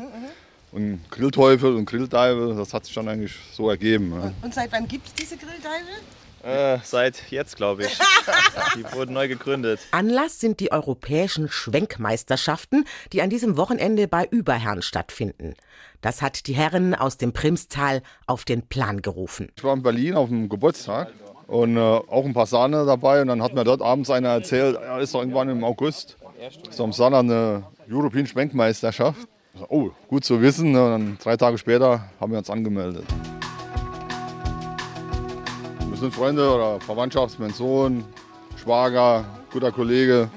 Und 0.72 1.00
Grillteufel 1.10 1.76
und 1.76 1.84
Grilldeivel, 1.84 2.56
das 2.56 2.72
hat 2.72 2.86
sich 2.86 2.94
dann 2.94 3.06
eigentlich 3.06 3.36
so 3.52 3.68
ergeben. 3.68 4.08
Ne? 4.08 4.34
Und 4.42 4.54
seit 4.54 4.72
wann 4.72 4.88
gibt 4.88 5.06
es 5.06 5.14
diese 5.14 5.36
Grilldeibel? 5.36 5.94
Äh, 6.44 6.78
seit 6.82 7.30
jetzt, 7.30 7.56
glaube 7.56 7.84
ich. 7.84 7.98
Die 8.76 8.84
wurden 8.92 9.12
neu 9.14 9.28
gegründet. 9.28 9.80
Anlass 9.92 10.40
sind 10.40 10.60
die 10.60 10.72
europäischen 10.72 11.48
Schwenkmeisterschaften, 11.48 12.84
die 13.12 13.22
an 13.22 13.30
diesem 13.30 13.56
Wochenende 13.56 14.08
bei 14.08 14.26
Überherrn 14.30 14.82
stattfinden. 14.82 15.54
Das 16.00 16.20
hat 16.20 16.46
die 16.48 16.54
Herren 16.54 16.94
aus 16.94 17.16
dem 17.16 17.32
Primstal 17.32 18.02
auf 18.26 18.44
den 18.44 18.62
Plan 18.66 19.02
gerufen. 19.02 19.50
Ich 19.56 19.62
war 19.62 19.74
in 19.74 19.82
Berlin 19.82 20.14
auf 20.14 20.28
dem 20.28 20.48
Geburtstag 20.48 21.12
und 21.46 21.76
äh, 21.76 21.80
auch 21.80 22.24
ein 22.24 22.34
paar 22.34 22.46
Sahne 22.46 22.84
dabei. 22.86 23.22
Und 23.22 23.28
dann 23.28 23.42
hat 23.42 23.54
mir 23.54 23.64
dort 23.64 23.82
abends 23.82 24.10
einer 24.10 24.30
erzählt, 24.30 24.76
er 24.76 24.98
ist 24.98 25.14
doch 25.14 25.20
irgendwann 25.20 25.48
im 25.48 25.62
August, 25.62 26.16
ist 26.68 26.80
am 26.80 26.92
Saarland 26.92 27.30
eine 27.30 27.62
European 27.88 28.26
Schwenkmeisterschaft. 28.26 29.28
Oh, 29.68 29.90
gut 30.08 30.24
zu 30.24 30.40
wissen. 30.40 30.72
ne? 30.72 30.84
Und 30.84 30.90
dann 30.90 31.18
drei 31.22 31.36
Tage 31.36 31.58
später 31.58 32.08
haben 32.18 32.32
wir 32.32 32.38
uns 32.38 32.50
angemeldet. 32.50 33.04
Sind 36.02 36.12
Freunde 36.12 36.52
oder 36.52 36.80
Verwandtschaft, 36.80 37.38
mein 37.38 37.52
Sohn, 37.52 38.04
Schwager, 38.60 39.24
guter 39.52 39.70
Kollege. 39.70 40.28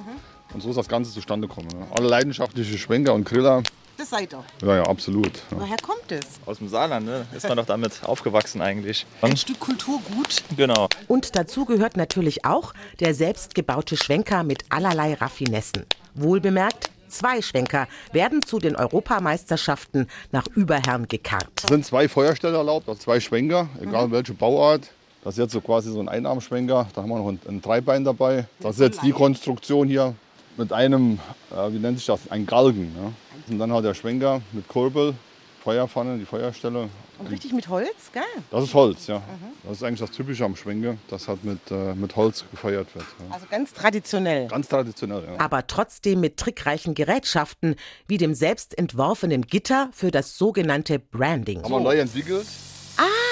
Und 0.54 0.62
so 0.62 0.69
ist 0.69 0.75
das 0.75 0.88
Ganze 0.88 1.12
zustande 1.12 1.47
gekommen. 1.47 1.69
Ne? 1.69 1.88
Alle 1.97 2.08
leidenschaftliche 2.08 2.78
Schwenker 2.78 3.15
und 3.15 3.23
Griller. 3.23 3.63
Das 3.97 4.12
seid 4.12 4.32
ihr. 4.32 4.43
Ja, 4.62 4.75
ja, 4.75 4.84
absolut. 4.84 5.34
Ja. 5.49 5.58
Woher 5.58 5.78
kommt 5.78 6.12
es? 6.12 6.39
Aus 6.45 6.60
dem 6.60 6.69
Saarland, 6.69 7.08
ne? 7.08 7.25
Ist 7.36 7.47
man 7.49 7.58
doch 7.58 7.65
damit 7.65 8.04
aufgewachsen 8.04 8.62
eigentlich. 8.62 9.08
Ein 9.23 9.36
Stück 9.38 9.60
Kulturgut. 9.60 10.43
Genau. 10.56 10.88
Und 11.08 11.36
dazu 11.36 11.65
gehört 11.65 11.97
natürlich 11.97 12.45
auch 12.45 12.75
der 12.99 13.15
selbstgebaute 13.15 13.97
Schwenker 13.97 14.43
mit 14.43 14.65
allerlei 14.69 15.15
Raffinessen. 15.15 15.88
Wohlbemerkt, 16.13 16.91
zwei 17.08 17.41
Schwenker 17.41 17.88
werden 18.12 18.43
zu 18.43 18.60
den 18.60 18.75
Europameisterschaften 18.75 20.10
nach 20.32 20.45
Überherrn 20.54 21.08
gekarrt. 21.08 21.63
Es 21.63 21.69
sind 21.69 21.88
zwei 21.88 22.08
Feuerstelle 22.08 22.56
erlaubt, 22.56 22.88
also 22.88 23.01
zwei 23.01 23.19
Schwenker, 23.19 23.67
egal 23.82 24.12
welche 24.12 24.36
Bauart. 24.36 24.91
Das 25.25 25.33
ist 25.33 25.39
jetzt 25.39 25.53
so 25.53 25.61
quasi 25.61 25.91
so 25.91 25.99
ein 25.99 26.07
Einarmschwenker. 26.07 26.88
Da 26.93 27.01
haben 27.01 27.09
wir 27.09 27.17
noch 27.17 27.27
ein, 27.27 27.39
ein 27.47 27.59
Dreibein 27.59 28.03
dabei. 28.03 28.45
Das 28.59 28.75
ist 28.75 28.81
jetzt 28.81 29.01
die 29.01 29.11
Konstruktion 29.11 29.88
hier 29.88 30.13
mit 30.55 30.71
einem, 30.71 31.17
äh, 31.51 31.73
wie 31.73 31.79
nennt 31.79 31.97
sich 31.97 32.05
das, 32.05 32.29
ein 32.29 32.45
Galgen. 32.45 32.95
Ja. 32.95 33.11
Und 33.51 33.57
dann 33.57 33.73
halt 33.73 33.85
der 33.85 33.95
Schwenker 33.95 34.43
mit 34.51 34.67
Kurbel, 34.67 35.15
Feuerpfanne, 35.63 36.19
die 36.19 36.25
Feuerstelle. 36.25 36.89
Und 37.17 37.31
richtig 37.31 37.53
mit 37.53 37.67
Holz, 37.69 38.11
gell? 38.13 38.21
Das 38.51 38.65
ist 38.65 38.75
Holz, 38.75 39.07
ja. 39.07 39.19
Das 39.63 39.77
ist 39.77 39.83
eigentlich 39.83 40.01
das 40.01 40.11
Typische 40.11 40.45
am 40.45 40.55
Schwenker, 40.55 40.95
dass 41.07 41.27
halt 41.27 41.43
mit, 41.43 41.71
äh, 41.71 41.95
mit 41.95 42.15
Holz 42.15 42.45
gefeuert 42.51 42.93
wird. 42.93 43.05
Ja. 43.27 43.33
Also 43.33 43.47
ganz 43.49 43.73
traditionell. 43.73 44.47
Ganz 44.47 44.67
traditionell, 44.67 45.23
ja. 45.23 45.39
Aber 45.39 45.65
trotzdem 45.65 46.19
mit 46.19 46.38
trickreichen 46.38 46.93
Gerätschaften, 46.93 47.77
wie 48.07 48.19
dem 48.19 48.35
selbst 48.35 48.77
entworfenen 48.77 49.41
Gitter 49.41 49.89
für 49.91 50.11
das 50.11 50.38
sogenannte 50.38 50.99
Branding. 50.99 51.63
Haben 51.63 51.71
wir 51.71 51.79
neu 51.79 51.97
entwickelt. 51.97 52.45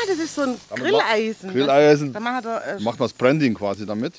Das 0.07 0.17
ist 0.17 0.35
so 0.35 0.41
ein 0.41 0.55
Damit 0.69 0.83
Grilleisen. 0.85 1.47
macht- 1.47 1.55
Grilleisen. 1.55 2.13
Da 2.13 2.19
macht 2.19 2.45
er, 2.45 2.67
äh, 2.77 2.79
Macht 2.81 2.99
man 2.99 3.07
das 3.07 3.13
Branding 3.13 3.53
quasi 3.53 3.85
damit. 3.85 4.13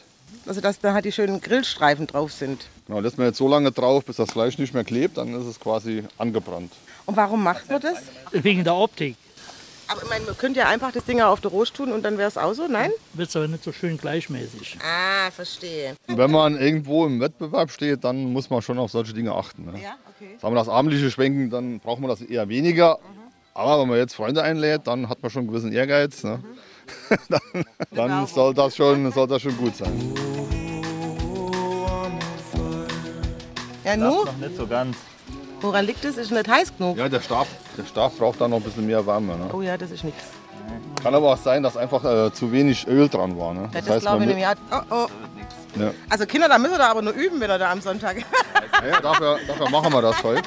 also 0.46 0.60
dass 0.60 0.78
da 0.80 0.92
halt 0.92 1.04
die 1.04 1.12
schönen 1.12 1.40
Grillstreifen 1.40 2.06
drauf 2.06 2.32
sind. 2.32 2.66
Genau, 2.86 3.00
lässt 3.00 3.16
man 3.18 3.26
jetzt 3.28 3.38
so 3.38 3.48
lange 3.48 3.70
drauf, 3.72 4.04
bis 4.04 4.16
das 4.16 4.30
Fleisch 4.30 4.58
nicht 4.58 4.74
mehr 4.74 4.84
klebt, 4.84 5.16
dann 5.16 5.34
ist 5.40 5.46
es 5.46 5.58
quasi 5.60 6.04
angebrannt. 6.18 6.72
Und 7.06 7.16
warum 7.16 7.42
macht 7.42 7.68
man 7.70 7.80
das? 7.80 7.98
Wegen 8.32 8.64
der 8.64 8.74
Optik. 8.74 9.16
Aber 9.86 10.02
ich 10.02 10.08
meine, 10.08 10.24
man 10.24 10.38
könnte 10.38 10.60
ja 10.60 10.68
einfach 10.68 10.92
das 10.92 11.04
Ding 11.04 11.20
auf 11.20 11.42
der 11.42 11.50
Rost 11.50 11.74
tun 11.74 11.92
und 11.92 12.02
dann 12.02 12.16
wäre 12.16 12.26
es 12.28 12.38
auch 12.38 12.54
so, 12.54 12.66
nein? 12.66 12.90
Wird 13.12 13.28
es 13.28 13.36
aber 13.36 13.48
nicht 13.48 13.62
so 13.62 13.70
schön 13.70 13.98
gleichmäßig. 13.98 14.78
Ah, 14.82 15.30
verstehe. 15.30 15.94
Wenn 16.06 16.30
man 16.30 16.58
irgendwo 16.58 17.04
im 17.04 17.20
Wettbewerb 17.20 17.70
steht, 17.70 18.02
dann 18.02 18.32
muss 18.32 18.48
man 18.48 18.62
schon 18.62 18.78
auf 18.78 18.90
solche 18.90 19.12
Dinge 19.12 19.34
achten. 19.34 19.66
Ne? 19.66 19.72
Ja, 19.82 19.96
okay. 20.16 20.36
Sagen 20.40 20.54
wir 20.54 20.58
das 20.58 20.70
abendliche 20.70 21.10
Schwenken, 21.10 21.50
dann 21.50 21.80
braucht 21.80 22.00
man 22.00 22.08
das 22.08 22.22
eher 22.22 22.48
weniger. 22.48 22.98
Aber 23.56 23.80
wenn 23.80 23.88
man 23.88 23.98
jetzt 23.98 24.16
Freunde 24.16 24.42
einlädt, 24.42 24.86
dann 24.86 25.08
hat 25.08 25.22
man 25.22 25.30
schon 25.30 25.42
einen 25.42 25.48
gewissen 25.48 25.72
Ehrgeiz. 25.72 26.24
Ne? 26.24 26.40
dann 27.28 27.64
dann 27.92 28.26
soll, 28.26 28.52
das 28.52 28.74
schon, 28.74 29.10
soll 29.12 29.28
das 29.28 29.42
schon 29.42 29.56
gut 29.56 29.76
sein. 29.76 30.12
Ja, 33.84 33.96
Das 33.96 33.98
nu? 33.98 34.24
noch 34.24 34.36
nicht 34.38 34.56
so 34.56 34.66
ganz. 34.66 34.96
Woran 35.60 35.86
liegt 35.86 36.04
es? 36.04 36.16
Ist 36.16 36.32
nicht 36.32 36.48
heiß 36.48 36.76
genug. 36.76 36.96
Ja, 36.96 37.08
der 37.08 37.20
Stab, 37.20 37.46
der 37.78 37.84
Stab 37.84 38.18
braucht 38.18 38.40
dann 38.40 38.50
noch 38.50 38.56
ein 38.58 38.62
bisschen 38.62 38.86
mehr 38.86 39.06
Wärme. 39.06 39.36
Ne? 39.36 39.50
Oh 39.52 39.62
ja, 39.62 39.78
das 39.78 39.90
ist 39.92 40.02
nichts. 40.02 40.24
Kann 41.02 41.14
aber 41.14 41.32
auch 41.32 41.38
sein, 41.38 41.62
dass 41.62 41.76
einfach 41.76 42.04
äh, 42.04 42.32
zu 42.32 42.50
wenig 42.50 42.86
Öl 42.88 43.08
dran 43.08 43.38
war. 43.38 43.54
Ne? 43.54 43.70
Ja, 43.72 43.80
das 43.82 44.02
glaube 44.02 44.24
ich 44.24 44.28
nämlich. 44.28 44.46
Oh, 44.70 44.76
oh. 44.90 45.06
ja. 45.78 45.92
Also 46.08 46.26
Kinder, 46.26 46.48
da 46.48 46.58
müssen 46.58 46.72
wir 46.72 46.78
da 46.78 46.90
aber 46.90 47.02
nur 47.02 47.12
üben, 47.12 47.40
wenn 47.40 47.50
er 47.50 47.58
da 47.58 47.70
am 47.70 47.80
Sonntag. 47.80 48.16
Ja, 48.90 49.00
dafür, 49.00 49.38
dafür 49.46 49.70
machen 49.70 49.92
wir 49.92 50.02
das 50.02 50.22
heute. 50.24 50.42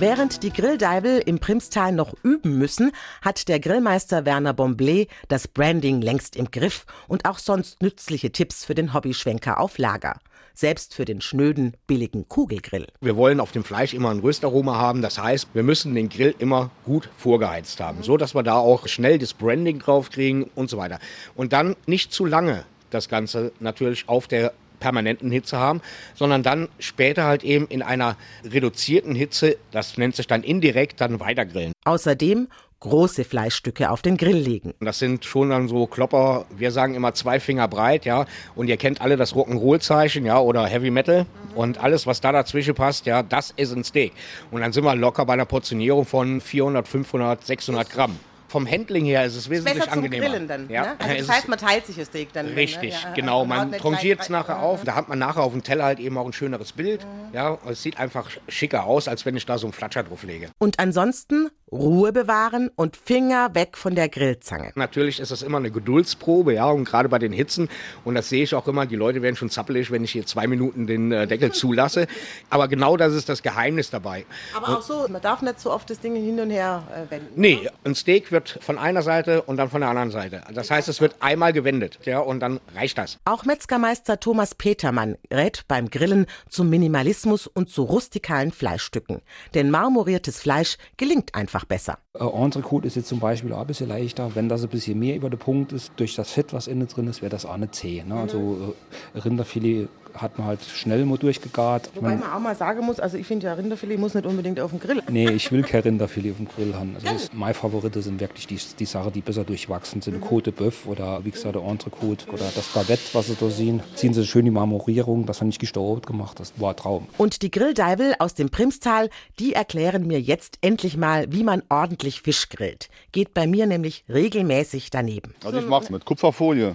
Während 0.00 0.44
die 0.44 0.52
Grilldeibel 0.52 1.20
im 1.26 1.40
Primstal 1.40 1.90
noch 1.90 2.14
üben 2.22 2.56
müssen, 2.56 2.92
hat 3.20 3.48
der 3.48 3.58
Grillmeister 3.58 4.24
Werner 4.24 4.52
Bomblé 4.52 5.08
das 5.26 5.48
Branding 5.48 6.00
längst 6.00 6.36
im 6.36 6.52
Griff 6.52 6.86
und 7.08 7.24
auch 7.24 7.40
sonst 7.40 7.82
nützliche 7.82 8.30
Tipps 8.30 8.64
für 8.64 8.76
den 8.76 8.94
Hobbyschwenker 8.94 9.58
auf 9.58 9.76
Lager. 9.76 10.20
Selbst 10.54 10.94
für 10.94 11.04
den 11.04 11.20
schnöden, 11.20 11.76
billigen 11.88 12.28
Kugelgrill. 12.28 12.86
Wir 13.00 13.16
wollen 13.16 13.40
auf 13.40 13.50
dem 13.50 13.64
Fleisch 13.64 13.92
immer 13.92 14.10
ein 14.10 14.20
Röstaroma 14.20 14.76
haben. 14.76 15.02
Das 15.02 15.18
heißt, 15.18 15.48
wir 15.52 15.64
müssen 15.64 15.96
den 15.96 16.08
Grill 16.08 16.32
immer 16.38 16.70
gut 16.84 17.10
vorgeheizt 17.16 17.80
haben, 17.80 18.04
so 18.04 18.16
dass 18.16 18.36
wir 18.36 18.44
da 18.44 18.54
auch 18.54 18.86
schnell 18.86 19.18
das 19.18 19.34
Branding 19.34 19.80
draufkriegen 19.80 20.44
und 20.54 20.70
so 20.70 20.76
weiter. 20.78 21.00
Und 21.34 21.52
dann 21.52 21.74
nicht 21.86 22.12
zu 22.12 22.24
lange 22.24 22.64
das 22.90 23.08
Ganze 23.08 23.50
natürlich 23.58 24.08
auf 24.08 24.28
der 24.28 24.52
permanenten 24.80 25.30
Hitze 25.30 25.58
haben, 25.58 25.80
sondern 26.14 26.42
dann 26.42 26.68
später 26.78 27.24
halt 27.24 27.44
eben 27.44 27.66
in 27.66 27.82
einer 27.82 28.16
reduzierten 28.44 29.14
Hitze, 29.14 29.56
das 29.70 29.96
nennt 29.98 30.16
sich 30.16 30.26
dann 30.26 30.42
indirekt, 30.42 31.00
dann 31.00 31.20
weitergrillen. 31.20 31.72
Außerdem 31.84 32.48
große 32.80 33.24
Fleischstücke 33.24 33.90
auf 33.90 34.02
den 34.02 34.16
Grill 34.16 34.36
legen. 34.36 34.74
Das 34.80 34.98
sind 34.98 35.24
schon 35.24 35.50
dann 35.50 35.68
so 35.68 35.86
Klopper, 35.86 36.46
wir 36.56 36.70
sagen 36.70 36.94
immer 36.94 37.12
zwei 37.14 37.40
Finger 37.40 37.66
breit, 37.66 38.04
ja. 38.04 38.24
Und 38.54 38.68
ihr 38.68 38.76
kennt 38.76 39.00
alle 39.00 39.16
das 39.16 39.34
Rock'n'Roll-Zeichen, 39.34 40.24
ja, 40.24 40.38
oder 40.38 40.66
Heavy 40.66 40.90
Metal. 40.90 41.26
Und 41.54 41.78
alles, 41.78 42.06
was 42.06 42.20
da 42.20 42.30
dazwischen 42.30 42.74
passt, 42.74 43.06
ja, 43.06 43.22
das 43.22 43.52
ist 43.56 43.72
ein 43.72 43.84
Steak. 43.84 44.12
Und 44.50 44.60
dann 44.60 44.72
sind 44.72 44.84
wir 44.84 44.94
locker 44.94 45.26
bei 45.26 45.32
einer 45.32 45.46
Portionierung 45.46 46.04
von 46.04 46.40
400, 46.40 46.86
500, 46.86 47.44
600 47.44 47.90
Gramm. 47.90 48.18
Vom 48.48 48.66
Handling 48.66 49.04
her 49.04 49.24
ist 49.26 49.36
es 49.36 49.48
wesentlich 49.50 49.74
Besser 49.74 49.90
zum 49.90 50.04
angenehmer. 50.04 50.26
Grillen 50.26 50.48
dann. 50.48 50.68
Ja. 50.70 50.82
Ne? 50.82 50.96
Also 50.98 51.14
das 51.18 51.28
heißt, 51.28 51.48
man 51.48 51.58
teilt 51.58 51.86
sich 51.86 51.96
das 51.96 52.06
Steak 52.06 52.32
dann. 52.32 52.46
Richtig, 52.46 52.94
ne? 52.94 53.00
Ja, 53.04 53.12
genau. 53.14 53.44
man 53.44 53.58
haut 53.58 53.64
Man 53.64 53.70
nicht 53.72 53.82
trangiert 53.82 54.20
es 54.22 54.28
nachher 54.30 54.60
auf. 54.62 54.84
Da 54.84 54.94
hat 54.94 55.08
man 55.08 55.18
nachher 55.18 55.42
auf 55.42 55.52
dem 55.52 55.62
Teller 55.62 55.84
halt 55.84 56.00
eben 56.00 56.16
auch 56.18 56.26
ein 56.26 56.32
schöneres 56.32 56.72
Bild. 56.72 57.06
Ja, 57.32 57.58
es 57.68 57.82
sieht 57.82 57.98
einfach 58.00 58.28
schicker 58.48 58.84
aus, 58.84 59.06
als 59.06 59.26
wenn 59.26 59.36
ich 59.36 59.46
da 59.46 59.58
so 59.58 59.66
einen 59.66 59.72
Flatscher 59.74 60.02
drauf 60.02 60.22
lege. 60.22 60.48
Und 60.58 60.78
ansonsten 60.78 61.50
Ruhe 61.70 62.12
bewahren 62.12 62.70
und 62.76 62.96
Finger 62.96 63.54
weg 63.54 63.76
von 63.76 63.94
der 63.94 64.08
Grillzange. 64.08 64.72
Natürlich 64.74 65.20
ist 65.20 65.30
das 65.30 65.42
immer 65.42 65.58
eine 65.58 65.70
Geduldsprobe, 65.70 66.54
ja, 66.54 66.66
und 66.70 66.84
gerade 66.86 67.10
bei 67.10 67.18
den 67.18 67.32
Hitzen. 67.32 67.68
Und 68.04 68.14
das 68.14 68.30
sehe 68.30 68.42
ich 68.44 68.54
auch 68.54 68.66
immer, 68.68 68.86
die 68.86 68.96
Leute 68.96 69.20
werden 69.20 69.36
schon 69.36 69.50
zappelig, 69.50 69.90
wenn 69.90 70.02
ich 70.02 70.12
hier 70.12 70.24
zwei 70.24 70.46
Minuten 70.46 70.86
den 70.86 71.12
äh, 71.12 71.26
Deckel 71.26 71.52
zulasse. 71.52 72.06
Aber 72.48 72.68
genau 72.68 72.96
das 72.96 73.12
ist 73.12 73.28
das 73.28 73.42
Geheimnis 73.42 73.90
dabei. 73.90 74.24
Aber 74.56 74.68
Und- 74.68 74.74
auch 74.76 74.82
so, 74.82 75.06
man 75.10 75.20
darf 75.20 75.42
nicht 75.42 75.60
so 75.60 75.70
oft 75.70 75.90
das 75.90 76.00
Ding 76.00 76.14
hin 76.14 76.40
und 76.40 76.48
her 76.50 76.84
äh, 76.90 77.10
wenden. 77.10 77.28
Nee, 77.36 77.68
ein 77.84 77.94
Steak 77.94 78.32
wird 78.38 78.58
von 78.62 78.78
einer 78.78 79.02
Seite 79.02 79.42
und 79.42 79.56
dann 79.56 79.68
von 79.68 79.80
der 79.80 79.90
anderen 79.90 80.12
Seite. 80.12 80.42
Das 80.54 80.70
heißt, 80.70 80.88
es 80.88 81.00
wird 81.00 81.16
einmal 81.20 81.52
gewendet, 81.52 81.98
ja, 82.04 82.20
und 82.20 82.38
dann 82.40 82.60
reicht 82.74 82.96
das. 82.96 83.18
Auch 83.24 83.44
Metzgermeister 83.44 84.20
Thomas 84.20 84.54
Petermann 84.54 85.16
rät 85.32 85.64
beim 85.66 85.90
Grillen 85.90 86.26
zum 86.48 86.70
Minimalismus 86.70 87.48
und 87.48 87.68
zu 87.68 87.82
rustikalen 87.82 88.52
Fleischstücken. 88.52 89.22
Denn 89.54 89.70
marmoriertes 89.70 90.40
Fleisch 90.40 90.76
gelingt 90.96 91.34
einfach 91.34 91.64
besser. 91.64 91.98
Äh, 92.14 92.24
Entrecote 92.24 92.86
ist 92.86 92.94
jetzt 92.94 93.08
zum 93.08 93.18
Beispiel 93.18 93.52
auch 93.52 93.62
ein 93.62 93.66
bisschen 93.66 93.88
leichter. 93.88 94.34
Wenn 94.36 94.48
das 94.48 94.62
ein 94.62 94.68
bisschen 94.68 94.98
mehr 94.98 95.16
über 95.16 95.30
den 95.30 95.38
Punkt 95.38 95.72
ist, 95.72 95.92
durch 95.96 96.14
das 96.14 96.30
Fett, 96.30 96.52
was 96.52 96.68
innen 96.68 96.86
drin 96.86 97.08
ist, 97.08 97.22
wäre 97.22 97.30
das 97.30 97.44
auch 97.44 97.56
nicht 97.56 97.74
zäh. 97.74 98.04
Ne? 98.04 98.14
Also 98.14 98.74
äh, 99.14 99.18
Rinderfilet 99.18 99.88
hat 100.20 100.38
man 100.38 100.46
halt 100.46 100.60
schnell 100.64 101.04
mal 101.04 101.18
durchgegart. 101.18 101.90
Ich 101.92 101.96
Wobei 101.96 102.16
man 102.16 102.30
auch 102.30 102.40
mal 102.40 102.54
sagen 102.56 102.84
muss, 102.84 103.00
also 103.00 103.16
ich 103.16 103.26
finde 103.26 103.46
ja 103.46 103.54
Rinderfilet 103.54 103.98
muss 103.98 104.14
nicht 104.14 104.26
unbedingt 104.26 104.60
auf 104.60 104.70
den 104.70 104.80
Grill. 104.80 105.02
nee, 105.10 105.30
ich 105.30 105.50
will 105.50 105.62
kein 105.62 105.82
Rinderfilet 105.82 106.32
auf 106.32 106.36
dem 106.36 106.48
Grill 106.48 106.74
haben. 106.74 106.94
Also 106.94 107.06
das, 107.06 107.32
meine 107.32 107.54
Favorite 107.54 108.00
sind 108.02 108.20
wirklich 108.20 108.46
die, 108.46 108.58
die 108.78 108.84
Sachen, 108.84 109.12
die 109.12 109.20
besser 109.20 109.44
durchwachsen 109.44 110.00
sind. 110.02 110.22
Côte 110.22 110.50
de 110.50 110.52
Bœuf 110.52 110.86
oder 110.86 111.24
wie 111.24 111.30
gesagt 111.30 111.54
der 111.54 111.62
Entrecote 111.62 112.28
oder 112.30 112.50
das 112.54 112.66
Bavette, 112.68 113.02
was 113.12 113.26
Sie 113.28 113.36
da 113.38 113.48
sehen. 113.48 113.80
Ziehen 113.94 114.14
Sie 114.14 114.26
schön 114.26 114.44
die 114.44 114.50
Marmorierung, 114.50 115.26
das 115.26 115.40
habe 115.40 115.50
ich 115.50 115.58
gestaubt 115.58 116.06
gemacht. 116.06 116.40
Das 116.40 116.52
war 116.56 116.70
ein 116.70 116.76
Traum. 116.76 117.06
Und 117.16 117.42
die 117.42 117.50
Grilldeibel 117.50 118.14
aus 118.18 118.34
dem 118.34 118.50
Primstal, 118.50 119.10
die 119.38 119.52
erklären 119.52 120.06
mir 120.06 120.20
jetzt 120.20 120.58
endlich 120.60 120.96
mal, 120.96 121.26
wie 121.32 121.44
man 121.44 121.62
ordentlich 121.68 122.22
Fisch 122.22 122.48
grillt. 122.48 122.88
Geht 123.12 123.34
bei 123.34 123.46
mir 123.46 123.66
nämlich 123.66 124.04
regelmäßig 124.08 124.90
daneben. 124.90 125.34
Also 125.44 125.58
ich 125.58 125.66
mache 125.66 125.84
es 125.84 125.90
mit 125.90 126.04
Kupferfolie. 126.04 126.74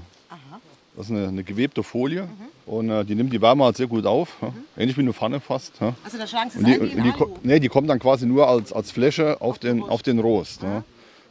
Das 0.95 1.07
ist 1.07 1.11
eine, 1.11 1.27
eine 1.27 1.43
gewebte 1.43 1.81
Folie 1.81 2.27
und 2.67 2.89
äh, 2.89 3.03
die 3.03 3.15
nimmt 3.15 3.33
die 3.33 3.41
Wärme 3.41 3.63
halt 3.63 3.77
sehr 3.77 3.87
gut 3.87 4.05
auf. 4.05 4.37
Ja. 4.41 4.53
Ähnlich 4.77 4.95
wie 4.95 5.01
eine 5.01 5.13
Pfanne 5.13 5.39
fast. 5.39 5.73
Ja. 5.81 5.95
Also 6.03 6.17
da 6.19 6.27
schlagen 6.27 6.51
Sie 6.51 6.59
es 6.59 6.65
die, 6.65 6.97
ein 6.97 7.03
die, 7.03 7.11
ko- 7.11 7.35
nee, 7.41 7.59
die 7.59 7.67
kommt 7.67 7.89
dann 7.89 7.97
quasi 7.99 8.27
nur 8.27 8.47
als, 8.47 8.71
als 8.71 8.91
Fläche 8.91 9.41
auf 9.41 9.57
den, 9.57 9.81
auf 9.81 10.03
den 10.03 10.19
Rost. 10.19 10.61
Ja. 10.61 10.83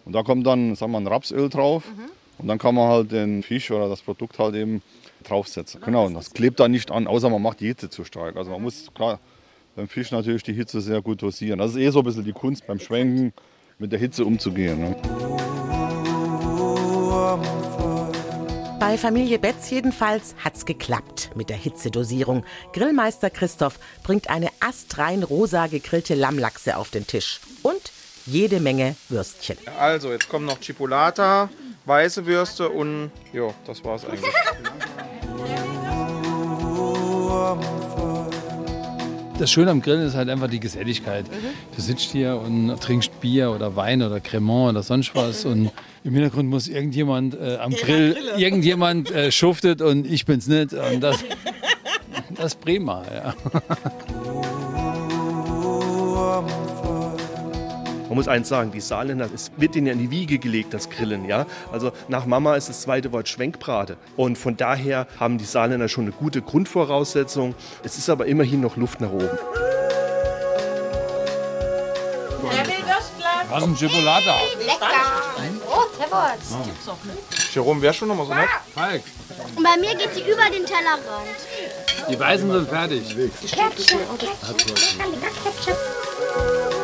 Und 0.05 0.15
da 0.15 0.25
kommt 0.25 0.45
dann 0.49 0.75
sagen 0.75 0.91
wir, 0.91 0.99
ein 0.99 1.07
Rapsöl 1.07 1.49
drauf 1.49 1.85
und 2.39 2.49
dann 2.49 2.59
kann 2.59 2.75
man 2.75 2.89
halt 2.89 3.13
den 3.13 3.45
Fisch 3.45 3.71
oder 3.71 3.89
das 3.89 4.03
Produkt 4.03 4.37
halt 4.41 4.57
eben 4.57 4.83
draufsetzen. 5.23 5.81
Genau, 5.81 6.07
und 6.07 6.15
das 6.15 6.33
klebt 6.33 6.59
dann 6.59 6.73
nicht 6.73 6.91
an, 6.91 7.07
außer 7.07 7.31
man 7.31 7.41
macht 7.41 7.61
die 7.61 7.67
Hitze 7.69 7.89
zu 7.89 8.03
stark. 8.05 8.37
Also 8.37 8.51
man 8.51 8.63
muss 8.63 8.91
klar 8.93 9.21
beim 9.77 9.87
Fisch 9.87 10.11
natürlich 10.11 10.43
die 10.43 10.55
Hitze 10.55 10.81
sehr 10.81 11.01
gut 11.01 11.23
dosieren. 11.23 11.61
Das 11.61 11.71
ist 11.71 11.77
eh 11.77 11.89
so 11.91 12.01
ein 12.01 12.05
bisschen 12.05 12.25
die 12.25 12.33
Kunst 12.33 12.67
beim 12.67 12.81
Schwenken, 12.81 13.33
mit 13.79 13.93
der 13.93 14.01
Hitze 14.01 14.25
umzugehen. 14.25 14.81
Ne. 14.81 14.97
Bei 18.83 18.99
Familie 18.99 19.39
Betz 19.39 19.71
jedenfalls 19.71 20.35
hat's 20.43 20.67
geklappt 20.67 21.31
mit 21.37 21.51
der 21.51 21.57
Hitzedosierung. 21.57 22.45
Grillmeister 22.73 23.31
Christoph 23.31 23.79
bringt 24.03 24.29
eine 24.29 24.49
astrein 24.59 25.23
rosa 25.23 25.69
gegrillte 25.69 26.17
Lammlachse 26.17 26.77
auf 26.77 26.91
den 26.91 27.07
Tisch. 27.07 27.39
Und 27.63 27.93
jede 28.27 28.59
Menge 28.59 28.97
Würstchen. 29.09 29.57
Also, 29.79 30.11
jetzt 30.11 30.29
kommen 30.29 30.47
noch 30.47 30.59
Chipolata, 30.59 31.49
weiße 31.85 32.27
Würste 32.27 32.71
und 32.71 33.13
ja, 33.33 33.55
das 33.67 33.85
war's 33.85 34.05
eigentlich. 34.05 34.25
Das 39.43 39.51
Schöne 39.51 39.73
am 39.73 39.83
Grillen 39.83 40.07
ist 40.07 40.15
halt 40.15 40.29
einfach 40.29 40.49
die 40.49 40.61
Geselligkeit. 40.61 41.27
Du 41.75 41.83
sitzt 41.83 42.13
hier 42.13 42.37
und 42.37 42.81
trinkst 42.81 43.21
Bier 43.21 43.51
oder 43.51 43.75
Wein 43.75 44.01
oder 44.01 44.21
Cremant 44.21 44.71
oder 44.71 44.85
sonst 44.85 45.17
was 45.17 45.45
und 45.53 45.73
im 46.05 46.15
Hintergrund 46.15 46.49
muss 46.49 46.69
irgendjemand 46.69 47.35
äh, 47.35 47.57
am 47.57 47.73
Grill, 47.73 48.17
irgendjemand 48.37 49.11
äh, 49.11 49.33
schuftet 49.33 49.83
und 49.83 50.07
ich 50.07 50.27
bin's 50.27 50.47
nicht. 50.47 50.75
Und 50.75 51.01
das, 51.01 51.25
das 52.37 52.55
ist 52.55 52.61
prima, 52.61 53.03
ja. 53.13 53.35
Man 58.13 58.19
muss 58.19 58.29
eins 58.29 58.51
sagen, 58.51 58.71
die 58.71 58.83
Saarländer, 58.83 59.27
es 59.35 59.53
wird 59.57 59.75
ihnen 59.75 59.87
ja 59.87 59.95
in 59.95 59.99
die 59.99 60.11
Wiege 60.11 60.39
gelegt, 60.39 60.75
das 60.75 60.91
Grillen, 60.91 61.25
ja. 61.25 61.47
Also 61.73 61.93
nach 62.09 62.27
Mama 62.27 62.57
ist 62.57 62.69
das 62.69 62.83
zweite 62.83 63.11
Wort 63.11 63.27
Schwenkbrate. 63.27 63.97
Und 64.19 64.37
von 64.37 64.55
daher 64.55 65.07
haben 65.19 65.39
die 65.39 65.47
Saarländer 65.47 65.89
schon 65.89 66.05
eine 66.05 66.13
gute 66.13 66.43
Grundvoraussetzung. 66.43 67.55
Es 67.83 67.97
ist 67.97 68.11
aber 68.11 68.27
immerhin 68.27 68.61
noch 68.61 68.77
Luft 68.77 69.01
nach 69.01 69.11
oben. 69.11 69.31
Wer? 72.43 72.67
Was 73.49 73.63
ein 73.63 73.77
Chipolata? 73.77 74.37
Lecker. 74.59 74.91
Oh, 75.71 75.85
Terrorz. 75.99 76.55
Jerome, 77.55 77.81
wärst 77.81 78.03
du 78.03 78.05
noch 78.05 78.15
mal 78.15 78.27
so 78.27 78.35
nett? 78.35 78.49
Falk, 78.75 79.03
Und 79.57 79.65
bei 79.65 79.79
mir 79.81 79.95
geht 79.97 80.13
sie 80.13 80.21
über 80.21 80.51
den 80.51 80.67
Tellerrand. 80.67 81.01
die 82.11 82.21
Weißen 82.21 82.53
sind 82.53 82.69
fertig. 82.69 83.09
Ketchup, 83.41 83.75
Ketchup, 83.75 84.37
Ketchup. 85.65 86.82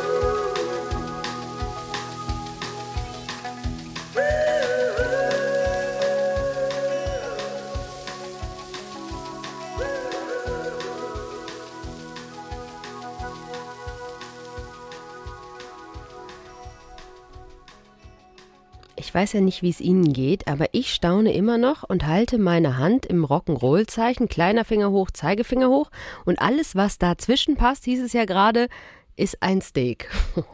Ich 18.98 19.14
weiß 19.14 19.34
ja 19.34 19.40
nicht, 19.40 19.62
wie 19.62 19.70
es 19.70 19.80
Ihnen 19.80 20.12
geht, 20.12 20.48
aber 20.48 20.66
ich 20.72 20.92
staune 20.92 21.32
immer 21.32 21.56
noch 21.56 21.84
und 21.84 22.04
halte 22.06 22.36
meine 22.36 22.78
Hand 22.78 23.06
im 23.06 23.24
Rock'n'Roll-Zeichen, 23.24 24.28
kleiner 24.28 24.64
Finger 24.64 24.90
hoch, 24.90 25.10
Zeigefinger 25.12 25.68
hoch 25.68 25.90
und 26.24 26.40
alles, 26.40 26.74
was 26.74 26.98
dazwischen 26.98 27.56
passt, 27.56 27.84
hieß 27.84 28.02
es 28.02 28.12
ja 28.12 28.24
gerade, 28.24 28.68
ist 29.16 29.40
ein 29.40 29.60
Steak. 29.60 30.10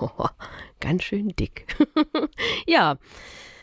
Ganz 0.80 1.04
schön 1.04 1.28
dick. 1.28 1.66
ja. 2.66 2.96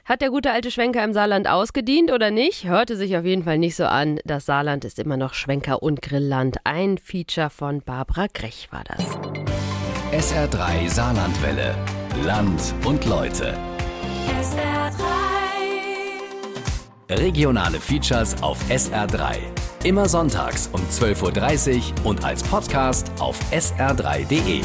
Hat 0.04 0.22
der 0.22 0.32
gute 0.32 0.52
alte 0.52 0.72
Schwenker 0.72 1.04
im 1.04 1.14
Saarland 1.14 1.48
ausgedient 1.48 2.12
oder 2.12 2.32
nicht? 2.32 2.66
Hörte 2.66 2.98
sich 2.98 3.16
auf 3.16 3.24
jeden 3.24 3.44
Fall 3.44 3.60
nicht 3.60 3.76
so 3.76 3.86
an. 3.86 4.20
Das 4.26 4.48
Saarland 4.48 4.84
ist 4.84 4.98
immer 4.98 5.16
noch 5.16 5.36
Schwenker- 5.36 5.84
und 5.84 6.02
Grillland. 6.02 6.58
Ein 6.64 6.98
Feature 6.98 7.52
von 7.52 7.82
Barbara 7.82 8.26
Grech 8.34 8.68
war 8.72 8.84
das. 8.84 9.06
SR3 10.12 10.90
Saarlandwelle. 10.90 11.76
Land 12.26 12.74
und 12.84 13.06
Leute. 13.06 13.56
Regionale 17.12 17.80
Features 17.80 18.42
auf 18.42 18.58
SR3. 18.70 19.38
Immer 19.84 20.08
sonntags 20.08 20.70
um 20.72 20.82
12.30 20.82 21.78
Uhr 21.78 22.06
und 22.06 22.24
als 22.24 22.42
Podcast 22.44 23.12
auf 23.20 23.38
sr3.de. 23.52 24.62